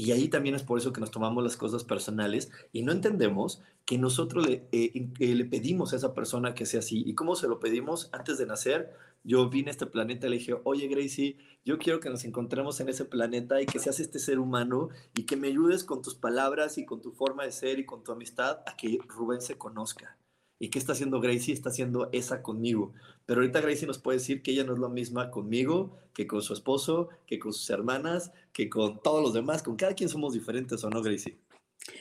[0.00, 3.60] Y ahí también es por eso que nos tomamos las cosas personales y no entendemos
[3.84, 7.02] que nosotros le, eh, eh, le pedimos a esa persona que sea así.
[7.04, 8.08] ¿Y cómo se lo pedimos?
[8.12, 8.94] Antes de nacer,
[9.24, 12.78] yo vine a este planeta y le dije, oye Gracie, yo quiero que nos encontremos
[12.78, 16.14] en ese planeta y que seas este ser humano y que me ayudes con tus
[16.14, 19.58] palabras y con tu forma de ser y con tu amistad a que Rubén se
[19.58, 20.16] conozca.
[20.58, 21.54] ¿Y qué está haciendo Gracie?
[21.54, 22.92] Está haciendo esa conmigo.
[23.26, 26.42] Pero ahorita Gracie nos puede decir que ella no es la misma conmigo, que con
[26.42, 29.62] su esposo, que con sus hermanas, que con todos los demás.
[29.62, 31.38] Con cada quien somos diferentes, ¿o no, Gracie?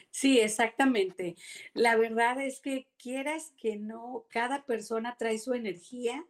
[0.10, 1.36] Sí, exactamente.
[1.74, 6.26] La verdad es que quieras que no, cada persona trae su energía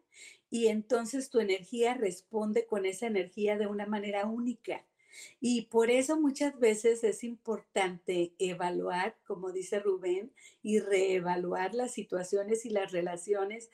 [0.49, 4.86] y entonces tu energía responde con esa energía de una manera única.
[5.39, 12.65] Y por eso muchas veces es importante evaluar, como dice Rubén, y reevaluar las situaciones
[12.65, 13.70] y las relaciones,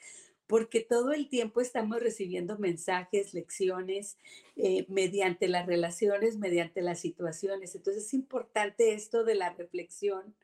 [0.48, 4.18] porque todo el tiempo estamos recibiendo mensajes, lecciones,
[4.56, 7.76] eh, mediante las relaciones, mediante las situaciones.
[7.76, 10.36] Entonces es importante esto de la reflexión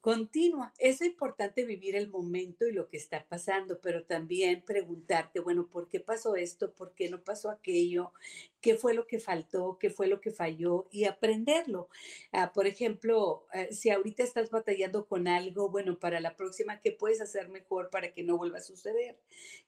[0.00, 0.72] continua.
[0.78, 5.88] Es importante vivir el momento y lo que está pasando, pero también preguntarte, bueno, ¿por
[5.88, 6.72] qué pasó esto?
[6.72, 8.12] ¿Por qué no pasó aquello?
[8.60, 9.78] ¿Qué fue lo que faltó?
[9.78, 10.86] ¿Qué fue lo que falló?
[10.90, 11.88] Y aprenderlo.
[12.32, 16.92] Ah, por ejemplo, eh, si ahorita estás batallando con algo, bueno, para la próxima, ¿qué
[16.92, 19.18] puedes hacer mejor para que no vuelva a suceder?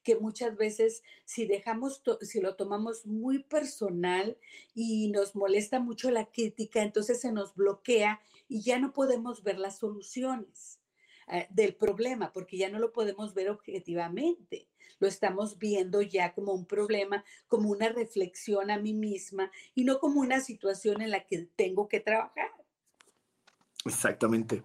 [0.03, 4.37] Que muchas veces, si dejamos, si lo tomamos muy personal
[4.73, 8.19] y nos molesta mucho la crítica, entonces se nos bloquea
[8.53, 10.79] y ya no podemos ver las soluciones
[11.27, 14.69] eh, del problema porque ya no lo podemos ver objetivamente.
[14.99, 19.97] Lo estamos viendo ya como un problema, como una reflexión a mí misma y no
[19.97, 22.51] como una situación en la que tengo que trabajar.
[23.85, 24.61] Exactamente,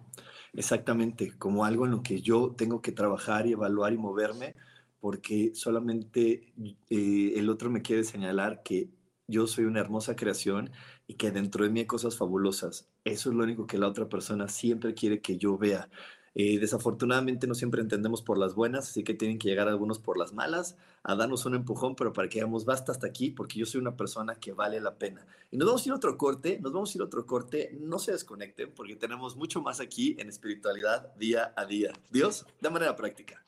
[0.53, 4.53] exactamente, como algo en lo que yo tengo que trabajar y evaluar y moverme,
[4.99, 6.53] porque solamente
[6.91, 8.91] eh, el otro me quiere señalar que
[9.25, 10.71] yo soy una hermosa creación
[11.09, 12.87] y que dentro de mí hay cosas fabulosas.
[13.03, 15.89] Eso es lo único que la otra persona siempre quiere que yo vea.
[16.35, 20.19] Eh, desafortunadamente no siempre entendemos por las buenas, así que tienen que llegar algunos por
[20.19, 23.65] las malas, a darnos un empujón, pero para que digamos, basta hasta aquí, porque yo
[23.65, 25.25] soy una persona que vale la pena.
[25.49, 27.75] Y nos vamos a ir a otro corte, nos vamos a ir a otro corte,
[27.81, 31.91] no se desconecten, porque tenemos mucho más aquí en espiritualidad día a día.
[32.11, 33.43] Dios, de manera práctica.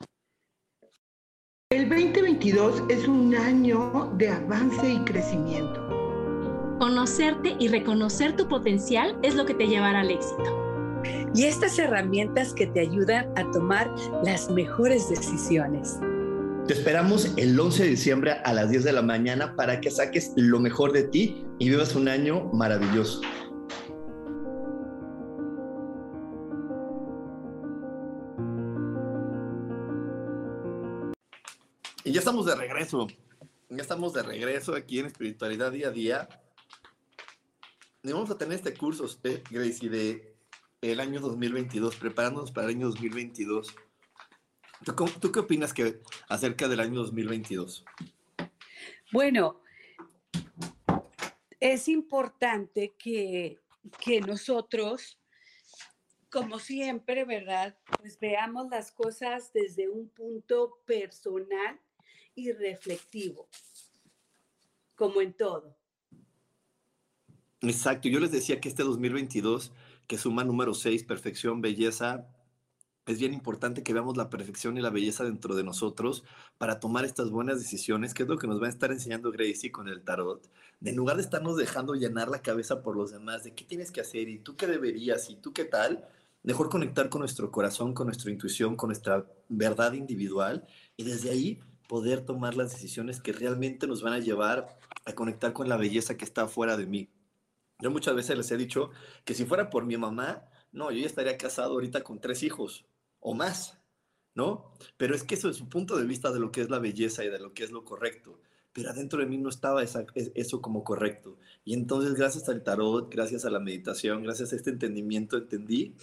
[1.70, 6.01] El 2022 es un año de avance y crecimiento.
[6.82, 11.00] Conocerte y reconocer tu potencial es lo que te llevará al éxito.
[11.36, 13.88] Y estas herramientas que te ayudan a tomar
[14.24, 16.00] las mejores decisiones.
[16.66, 20.34] Te esperamos el 11 de diciembre a las 10 de la mañana para que saques
[20.36, 23.22] lo mejor de ti y vivas un año maravilloso.
[32.04, 33.06] Y ya estamos de regreso.
[33.70, 36.30] Ya estamos de regreso aquí en Espiritualidad Día a Día.
[38.04, 39.06] Vamos a tener este curso,
[39.52, 40.36] Gracie, de
[40.82, 43.76] el año 2022, preparándonos para el año 2022.
[44.84, 45.72] ¿Tú, ¿Tú, qué opinas
[46.28, 47.86] acerca del año 2022?
[49.12, 49.62] Bueno,
[51.60, 53.60] es importante que,
[54.00, 55.20] que nosotros,
[56.32, 57.78] como siempre, ¿verdad?
[58.00, 61.80] Pues veamos las cosas desde un punto personal
[62.34, 63.48] y reflectivo,
[64.96, 65.81] como en todo.
[67.62, 69.72] Exacto, yo les decía que este 2022,
[70.08, 72.28] que suma número 6, perfección, belleza,
[73.06, 76.24] es bien importante que veamos la perfección y la belleza dentro de nosotros
[76.58, 79.72] para tomar estas buenas decisiones, que es lo que nos va a estar enseñando Gracie
[79.72, 80.50] con el tarot,
[80.84, 84.02] en lugar de estarnos dejando llenar la cabeza por los demás, de qué tienes que
[84.02, 86.08] hacer y tú qué deberías y tú qué tal,
[86.44, 90.66] mejor conectar con nuestro corazón, con nuestra intuición, con nuestra verdad individual
[90.98, 95.54] y desde ahí poder tomar las decisiones que realmente nos van a llevar a conectar
[95.54, 97.10] con la belleza que está fuera de mí.
[97.82, 98.92] Yo muchas veces les he dicho
[99.26, 102.86] que si fuera por mi mamá, no, yo ya estaría casado ahorita con tres hijos,
[103.20, 103.80] o más,
[104.36, 104.74] ¿no?
[104.98, 107.24] Pero es que eso es su punto de vista de lo que es la belleza
[107.24, 108.40] y de lo que es lo correcto.
[108.74, 111.38] Pero adentro de mí no estaba eso como correcto.
[111.66, 115.96] Y entonces, gracias al tarot, gracias a la meditación, gracias a este entendimiento, entendí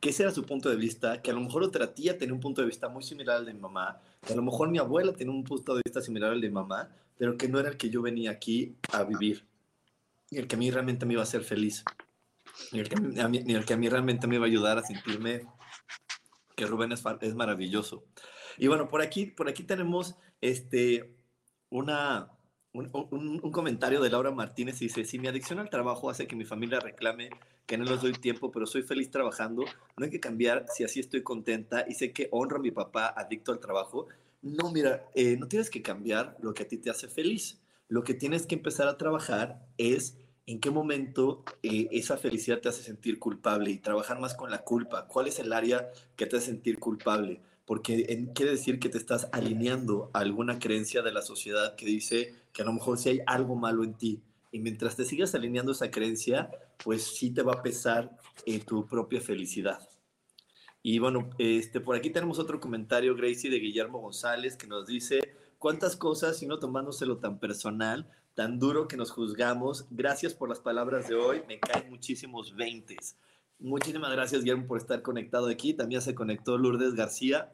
[0.00, 2.40] que ese era su punto de vista, que a lo mejor otra tía tenía un
[2.40, 5.12] punto de vista muy similar al de mi mamá, que a lo mejor mi abuela
[5.12, 7.76] tenía un punto de vista similar al de mi mamá, pero que no era el
[7.76, 9.44] que yo venía aquí a vivir
[10.30, 11.84] y el que a mí realmente me iba a hacer feliz,
[12.72, 14.82] ni el que a mí, el que a mí realmente me iba a ayudar a
[14.82, 15.46] sentirme
[16.56, 18.04] que Rubén es, es maravilloso.
[18.58, 21.14] Y bueno, por aquí, por aquí tenemos este,
[21.70, 22.32] una,
[22.72, 26.44] un, comentario de Laura Martínez y dice, si mi adicción al trabajo hace que mi
[26.44, 27.30] familia reclame
[27.66, 29.64] que no les doy tiempo, pero soy feliz trabajando,
[29.96, 33.12] no hay que cambiar si así estoy contenta y sé que honro a mi papá
[33.16, 34.08] adicto al trabajo.
[34.40, 37.60] No, mira, eh, no tienes que cambiar lo que a ti te hace feliz.
[37.88, 42.68] Lo que tienes que empezar a trabajar es en qué momento eh, esa felicidad te
[42.68, 45.06] hace sentir culpable y trabajar más con la culpa.
[45.06, 47.40] ¿Cuál es el área que te hace sentir culpable?
[47.66, 52.34] Porque quiere decir que te estás alineando a alguna creencia de la sociedad que dice
[52.52, 54.22] que a lo mejor si hay algo malo en ti.
[54.50, 56.50] Y mientras te sigas alineando esa creencia,
[56.82, 58.16] pues sí te va a pesar
[58.46, 59.86] eh, tu propia felicidad.
[60.82, 65.18] Y bueno, este, por aquí tenemos otro comentario, Gracie, de Guillermo González, que nos dice,
[65.58, 69.86] cuántas cosas, y no tomándoselo tan personal, tan duro que nos juzgamos.
[69.90, 73.16] Gracias por las palabras de hoy, me caen muchísimos veintes.
[73.58, 75.74] Muchísimas gracias, Guillermo, por estar conectado aquí.
[75.74, 77.52] También se conectó Lourdes García.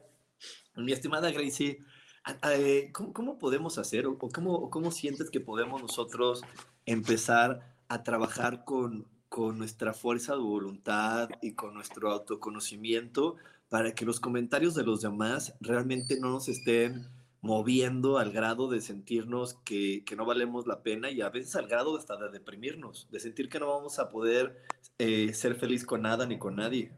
[0.75, 1.79] Mi estimada Gracie,
[2.51, 6.43] eh, ¿cómo, podemos hacer o, cómo, cómo sientes que podemos nosotros
[6.85, 13.37] empezar a trabajar con, con nuestra fuerza de voluntad y con nuestro autoconocimiento
[13.69, 17.07] para que los comentarios de los demás realmente no nos estén
[17.45, 21.95] moviendo al grado de sentirnos que, no valemos la pena y a veces al grado
[21.95, 24.63] hasta de deprimirnos, de sentir que no vamos a poder
[24.97, 26.91] eh, ser feliz con nada ni con nadie.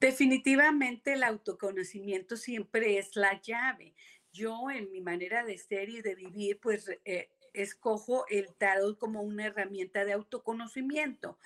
[0.00, 3.94] Definitivamente el autoconocimiento siempre es la llave.
[4.32, 9.22] Yo en mi manera de ser y de vivir, pues eh, escojo el tarot como
[9.22, 11.38] una herramienta de autoconocimiento.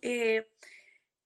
[0.00, 0.48] Eh,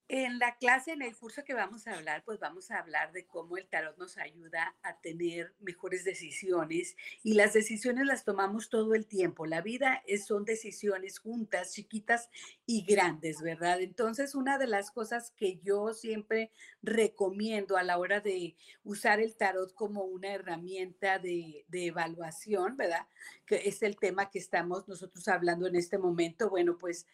[0.08, 3.26] en la clase, en el curso que vamos a hablar, pues vamos a hablar de
[3.26, 8.94] cómo el tarot nos ayuda a tener mejores decisiones y las decisiones las tomamos todo
[8.94, 9.46] el tiempo.
[9.46, 12.30] La vida es, son decisiones juntas, chiquitas
[12.66, 13.80] y grandes, ¿verdad?
[13.80, 16.52] Entonces, una de las cosas que yo siempre
[16.82, 23.08] recomiendo a la hora de usar el tarot como una herramienta de, evaluación, ¿verdad?
[23.44, 26.48] Que es el tema que estamos nosotros hablando en este momento.
[26.48, 27.06] Bueno, pues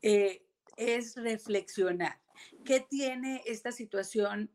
[0.00, 0.46] eh,
[0.76, 2.18] es reflexionar
[2.64, 4.50] ¿Qué tiene esta situación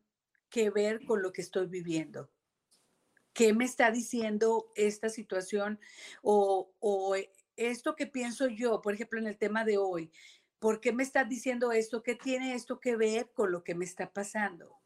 [0.50, 2.30] que ver con lo que estoy viviendo?
[3.34, 5.80] ¿Qué me está diciendo esta situación
[6.22, 7.16] o,
[7.56, 10.12] esto que pienso yo, por ejemplo, en el tema de hoy?
[10.60, 12.04] ¿Por qué me está diciendo esto?
[12.04, 14.80] ¿Qué tiene esto que ver con lo que me está pasando?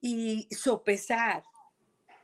[0.00, 1.44] Y sopesar,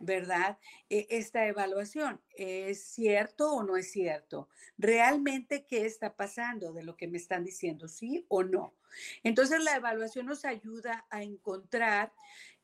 [0.01, 0.59] ¿verdad?
[0.89, 4.49] E, esta evaluación, ¿es cierto o no es cierto?
[4.79, 8.75] ¿Realmente qué está pasando de lo que me están diciendo, sí o no?
[9.23, 12.13] Entonces la evaluación nos ayuda a encontrar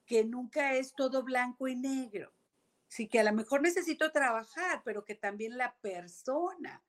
[0.07, 2.33] que nunca es todo blanco y negro.
[2.89, 6.83] Sí, que a lo mejor necesito trabajar, pero que también la persona.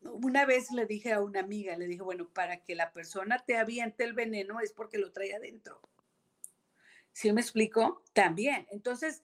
[0.00, 3.56] Una vez le dije a una amiga, le dije, bueno, para que la persona te
[3.56, 5.80] aviente el veneno es porque lo trae adentro.
[7.16, 8.02] ¿Sí me explico?
[8.12, 8.66] También.
[8.70, 9.22] Entonces,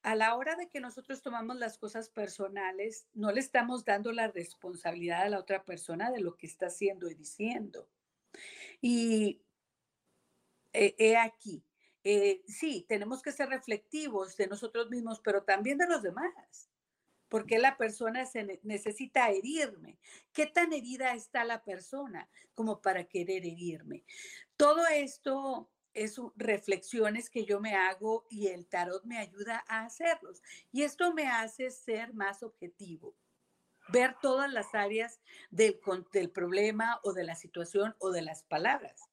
[0.00, 4.28] a la hora de que nosotros tomamos las cosas personales, no le estamos dando la
[4.28, 7.86] responsabilidad a la otra persona de lo que está haciendo y diciendo.
[8.80, 9.42] Y
[10.72, 11.62] he aquí,
[12.02, 16.70] eh, sí, tenemos que ser reflectivos de nosotros mismos, pero también de los demás.
[17.28, 19.98] Porque la persona se necesita herirme.
[20.32, 24.06] ¿Qué tan herida está la persona como para querer herirme?
[24.56, 30.42] Todo esto es reflexiones que yo me hago y el tarot me ayuda a hacerlos.
[30.72, 33.14] Y esto me hace ser más objetivo,
[33.88, 35.20] ver todas las áreas
[35.50, 35.80] del,
[36.12, 39.08] del problema o de la situación o de las palabras.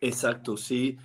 [0.00, 0.98] Exacto, sí.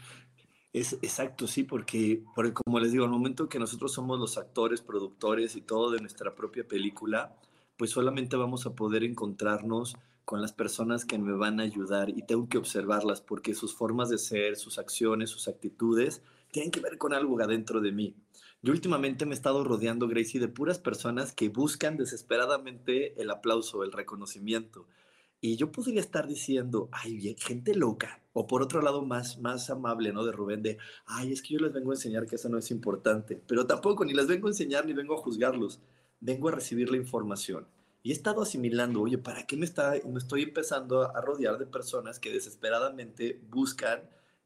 [0.72, 4.82] Es, exacto, sí, porque, porque como les digo, al momento que nosotros somos los actores,
[4.82, 7.36] productores y todo de nuestra propia película,
[7.76, 9.96] pues solamente vamos a poder encontrarnos
[10.30, 14.10] con las personas que me van a ayudar y tengo que observarlas porque sus formas
[14.10, 16.22] de ser, sus acciones, sus actitudes
[16.52, 18.16] tienen que ver con algo adentro de mí.
[18.62, 23.84] Yo últimamente me he estado rodeando, Gracie, de puras personas que buscan desesperadamente el aplauso,
[23.84, 24.86] el reconocimiento.
[25.42, 28.22] Y yo podría estar diciendo, ay, bien, gente loca.
[28.32, 30.24] O por otro lado, más, más amable, ¿no?
[30.26, 30.78] De Rubén, de,
[31.08, 33.42] ay, es que yo les vengo a enseñar que eso no es importante.
[33.48, 35.80] Pero tampoco, ni les vengo a enseñar, ni vengo a juzgarlos.
[36.20, 37.66] Vengo a recibir la información.
[38.02, 41.66] Y he estado asimilando, oye, ¿para qué me, está, me estoy empezando a rodear de
[41.66, 44.02] personas que desesperadamente buscan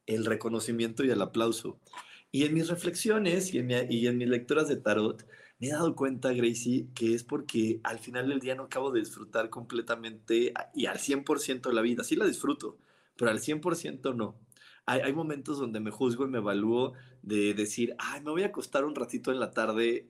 [0.05, 1.79] el reconocimiento y el aplauso.
[2.31, 5.25] Y en mis reflexiones y en, mis lecturas de tarot,
[5.59, 9.01] me he dado cuenta, Gracie, que es porque al final del día no acabo de
[9.01, 12.03] disfrutar completamente y al 100% la vida.
[12.03, 12.77] Sí la disfruto,
[13.15, 14.35] pero al 100% no.
[14.85, 18.47] Hay, hay, momentos donde me juzgo y me evalúo de decir, ay, me voy a
[18.47, 20.09] acostar un ratito en la tarde.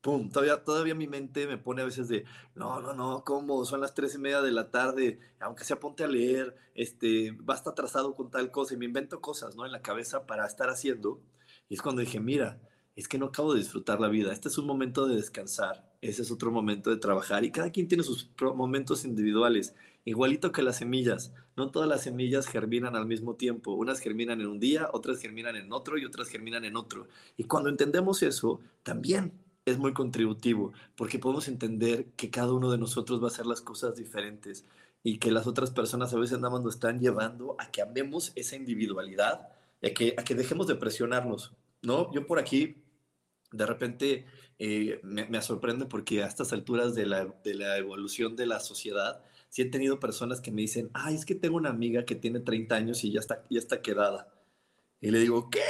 [0.00, 2.24] Pum, todavía, todavía mi mente me pone a veces de,
[2.54, 3.64] no, no, no, ¿cómo?
[3.64, 7.70] Son las tres y media de la tarde, aunque sea ponte a leer, este, basta
[7.70, 9.66] atrasado con tal cosa, y me invento cosas, ¿no?
[9.66, 11.20] En la cabeza para estar haciendo.
[11.68, 12.60] Y es cuando dije, mira,
[12.94, 14.32] es que no acabo de disfrutar la vida.
[14.32, 17.88] Este es un momento de descansar, ese es otro momento de trabajar y cada quien
[17.88, 19.74] tiene sus momentos individuales,
[20.04, 21.32] igualito que las semillas.
[21.56, 23.72] No todas las semillas germinan al mismo tiempo.
[23.72, 27.08] Unas germinan en un día, otras germinan en otro y otras germinan en otro.
[27.36, 29.32] Y cuando entendemos eso, también
[29.70, 33.60] es muy contributivo, porque podemos entender que cada uno de nosotros va a hacer las
[33.60, 34.64] cosas diferentes
[35.02, 38.32] y que las otras personas a veces nada más nos están llevando a que amemos
[38.34, 39.48] esa individualidad,
[39.82, 42.12] a que, a que dejemos de presionarnos, ¿no?
[42.12, 42.82] Yo por aquí
[43.52, 44.26] de repente
[44.58, 49.22] eh, me, sorprende porque a estas alturas de la, de la, evolución de la sociedad,
[49.48, 52.40] sí he tenido personas que me dicen, ay, es que tengo una amiga que tiene
[52.40, 54.28] 30 años y ya está, ya está quedada.
[55.00, 55.62] Y le digo, ¿qué?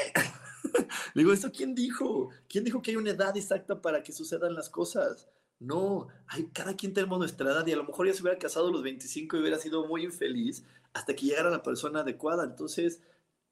[1.15, 2.31] le digo, ¿eso quién dijo?
[2.49, 5.29] ¿Quién dijo que hay una edad exacta para que sucedan las cosas?
[5.61, 8.69] No, hay, cada quien tenemos nuestra edad y a lo mejor ya se hubiera casado
[8.69, 12.45] a los 25 y hubiera sido muy infeliz hasta que llegara la persona adecuada.
[12.45, 13.01] Entonces,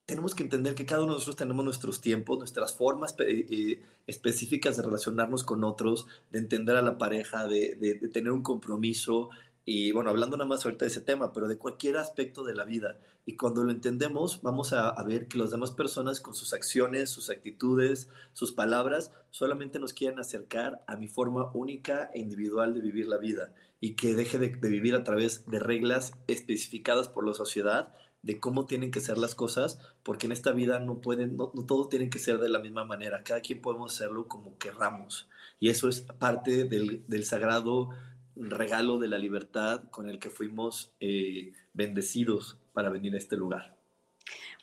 [0.06, 4.76] tenemos que entender que cada uno de nosotros tenemos nuestros tiempos, nuestras formas eh, específicas
[4.76, 9.30] de relacionarnos con otros, de entender a la pareja, de, de, tener un compromiso.
[9.68, 12.64] Y bueno, hablando nada más ahorita de ese tema, pero de cualquier aspecto de la
[12.64, 13.00] vida.
[13.26, 17.30] Y cuando lo entendemos, vamos a, ver que las demás personas con sus acciones, sus
[17.30, 23.08] actitudes, sus palabras, solamente nos quieren acercar a mi forma única e individual de vivir
[23.08, 27.92] la vida y que deje de, vivir a través de reglas especificadas por la sociedad
[28.22, 31.88] de cómo tienen que ser las cosas, porque en esta vida no pueden, no, todo
[31.88, 35.28] tiene que ser de la misma manera, cada quien podemos hacerlo como querramos,
[35.60, 37.90] y eso es parte del, del sagrado
[38.36, 43.76] regalo de la libertad con el que fuimos eh, bendecidos para venir a este lugar.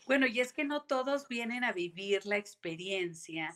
[0.05, 3.55] Bueno, y es que no todos vienen a vivir la experiencia.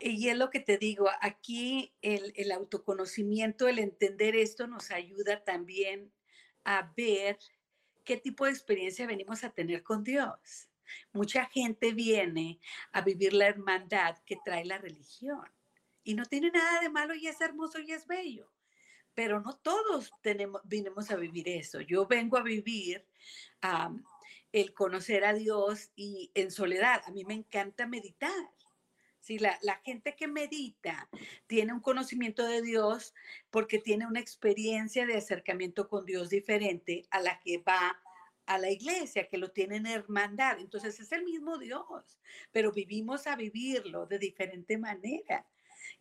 [0.00, 5.44] Y es lo que te digo, aquí el, el autoconocimiento, el entender esto nos ayuda
[5.44, 6.12] también
[6.64, 7.38] a ver
[8.04, 10.68] qué tipo de experiencia venimos a tener con Dios.
[11.12, 12.58] Mucha gente viene
[12.92, 15.44] a vivir la hermandad que trae la religión
[16.04, 18.50] y no tiene nada de malo y es hermoso y es bello.
[19.14, 21.80] Pero no todos tenemos, vinimos a vivir eso.
[21.80, 23.06] Yo vengo a vivir
[24.52, 27.02] el conocer a Dios y en soledad.
[27.06, 28.50] A mí me encanta meditar.
[29.20, 31.08] Si la, la, gente que medita
[31.46, 33.14] tiene un conocimiento de Dios
[33.50, 38.02] porque tiene una experiencia de acercamiento con Dios diferente a la que va
[38.46, 40.58] a la iglesia, que lo tiene en hermandad.
[40.58, 42.18] Entonces es el mismo Dios,
[42.50, 45.46] pero vivimos a vivirlo de diferente manera.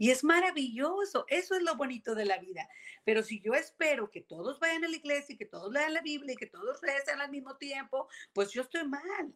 [0.01, 2.67] Y es maravilloso, eso es lo bonito de la vida.
[3.03, 6.01] Pero si yo espero que todos vayan a la iglesia y que todos lean la
[6.01, 9.31] Biblia y que todos recen al mismo tiempo, pues yo estoy mal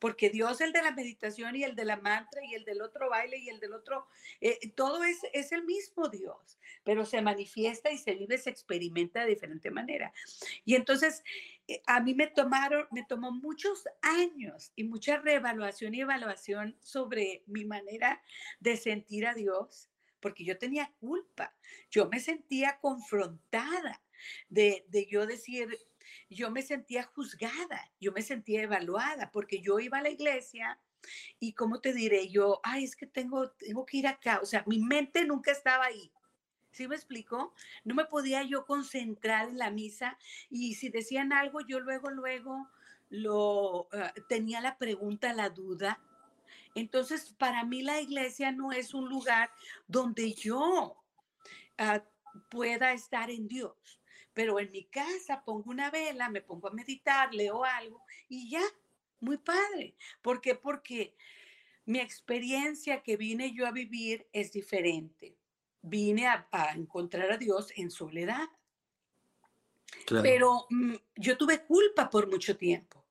[0.00, 3.10] porque Dios, el de la meditación y el de la mantra y el del otro
[3.10, 4.08] baile y el del otro,
[4.40, 9.20] eh, todo es, es el mismo Dios, pero se manifiesta y se vive, se experimenta
[9.20, 10.12] de diferente manera.
[10.64, 11.22] Y entonces,
[11.68, 17.44] eh, a mí me tomaron, me tomó muchos años y mucha reevaluación y evaluación sobre
[17.46, 18.22] mi manera
[18.58, 19.90] de sentir a Dios,
[20.20, 21.54] porque yo tenía culpa,
[21.90, 24.02] yo me sentía confrontada
[24.48, 25.78] de, de yo decir,
[26.28, 30.78] yo me sentía juzgada, yo me sentía evaluada, porque yo iba a la iglesia
[31.38, 32.28] y, ¿cómo te diré?
[32.28, 34.40] Yo, ay, es que tengo, tengo que ir acá.
[34.42, 36.12] O sea, mi mente nunca estaba ahí.
[36.72, 37.52] ¿Sí me explico?
[37.84, 40.16] No me podía yo concentrar en la misa
[40.50, 42.68] y si decían algo, yo luego, luego
[43.08, 46.00] lo ah, tenía la pregunta, la duda.
[46.76, 49.50] Entonces, para mí la iglesia no es un lugar
[49.88, 50.96] donde yo
[51.78, 52.04] ah,
[52.48, 53.99] pueda estar en Dios
[54.40, 58.62] pero en mi casa pongo una vela, me pongo a meditar, leo algo y ya,
[59.18, 59.94] muy padre.
[60.22, 60.54] ¿Por qué?
[60.54, 61.14] Porque
[61.84, 65.36] mi experiencia que vine yo a vivir es diferente.
[65.82, 68.48] Vine a, encontrar a Dios en soledad.
[70.08, 73.04] Pero mm, yo tuve culpa por mucho tiempo.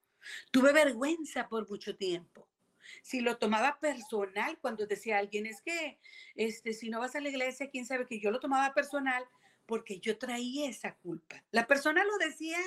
[0.50, 2.50] Tuve vergüenza por mucho tiempo.
[3.04, 6.00] Si lo tomaba personal cuando decía alguien, es que
[6.34, 9.24] este, si no vas a la iglesia, quién sabe que yo lo tomaba personal
[9.70, 11.44] porque yo traía esa culpa.
[11.52, 12.58] La persona lo decía,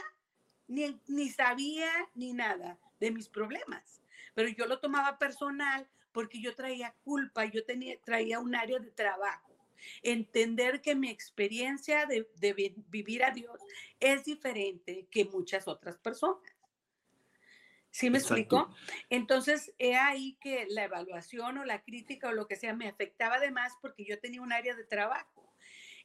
[0.69, 4.01] ni, ni sabía ni nada de mis problemas,
[4.35, 8.93] pero yo lo tomaba personal porque yo traía culpa, yo tenía, traía un área de
[8.93, 9.53] trabajo.
[10.05, 12.25] Entender que mi experiencia de,
[12.89, 13.59] vivir a Dios
[13.99, 16.53] es diferente que muchas otras personas.
[17.91, 18.73] ¿Sí me explico?
[19.11, 23.35] Entonces, he ahí que la evaluación o la crítica o lo que sea me afectaba
[23.35, 25.32] además porque yo tenía un área de trabajo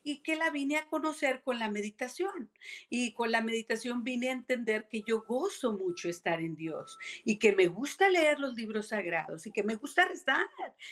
[0.08, 2.50] y que la vine a conocer con la meditación.
[2.90, 7.40] Y con la meditación vine a entender que yo gozo mucho estar en Dios y
[7.40, 10.48] que me gusta leer los libros sagrados y que me gusta rezar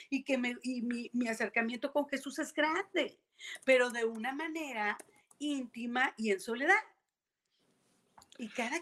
[0.09, 3.17] y que me, y mi, mi acercamiento con Jesús es grande,
[3.63, 4.97] pero de una manera
[5.39, 6.83] íntima y en soledad.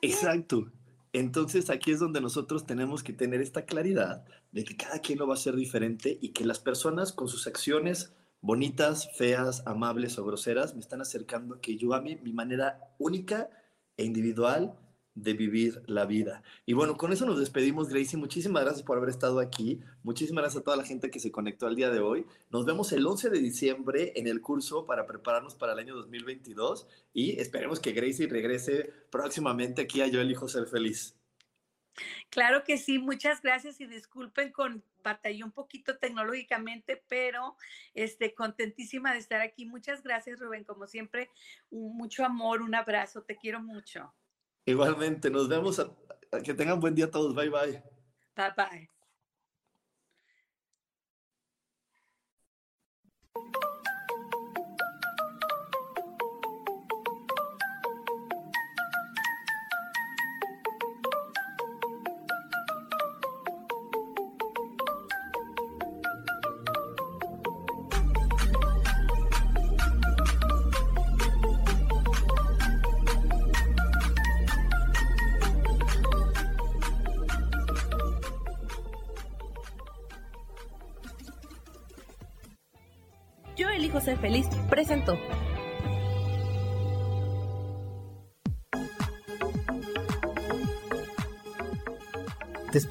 [0.02, 0.72] Exacto.
[1.12, 5.28] Entonces aquí es donde nosotros tenemos que tener esta claridad de que cada quien lo
[5.28, 10.26] va a hacer diferente y que las personas con sus acciones bonitas, feas, amables o
[10.26, 13.50] groseras, me están acercando a que yo ame mi manera única
[13.96, 14.78] e individual
[15.16, 16.44] de vivir la vida.
[16.66, 18.20] Y bueno, con eso nos despedimos, Gracie.
[18.20, 19.80] Muchísimas gracias por haber estado aquí.
[20.04, 22.26] Muchísimas gracias a toda la gente que se conectó al día de hoy.
[22.50, 26.86] Nos vemos el 11 de diciembre en el curso para prepararnos para el año 2022
[27.14, 31.16] y esperemos que Gracie regrese próximamente aquí a Yo elijo ser feliz.
[32.30, 37.56] Claro que sí, muchas gracias y disculpen con batallé un poquito tecnológicamente, pero
[37.94, 39.66] este contentísima de estar aquí.
[39.66, 41.30] Muchas gracias, Rubén, como siempre,
[41.70, 44.14] mucho amor, un abrazo, te quiero mucho.
[44.66, 45.86] Igualmente, nos vemos,
[46.44, 47.84] que tengan buen día todos, bye bye.
[48.36, 49.03] Bye bye.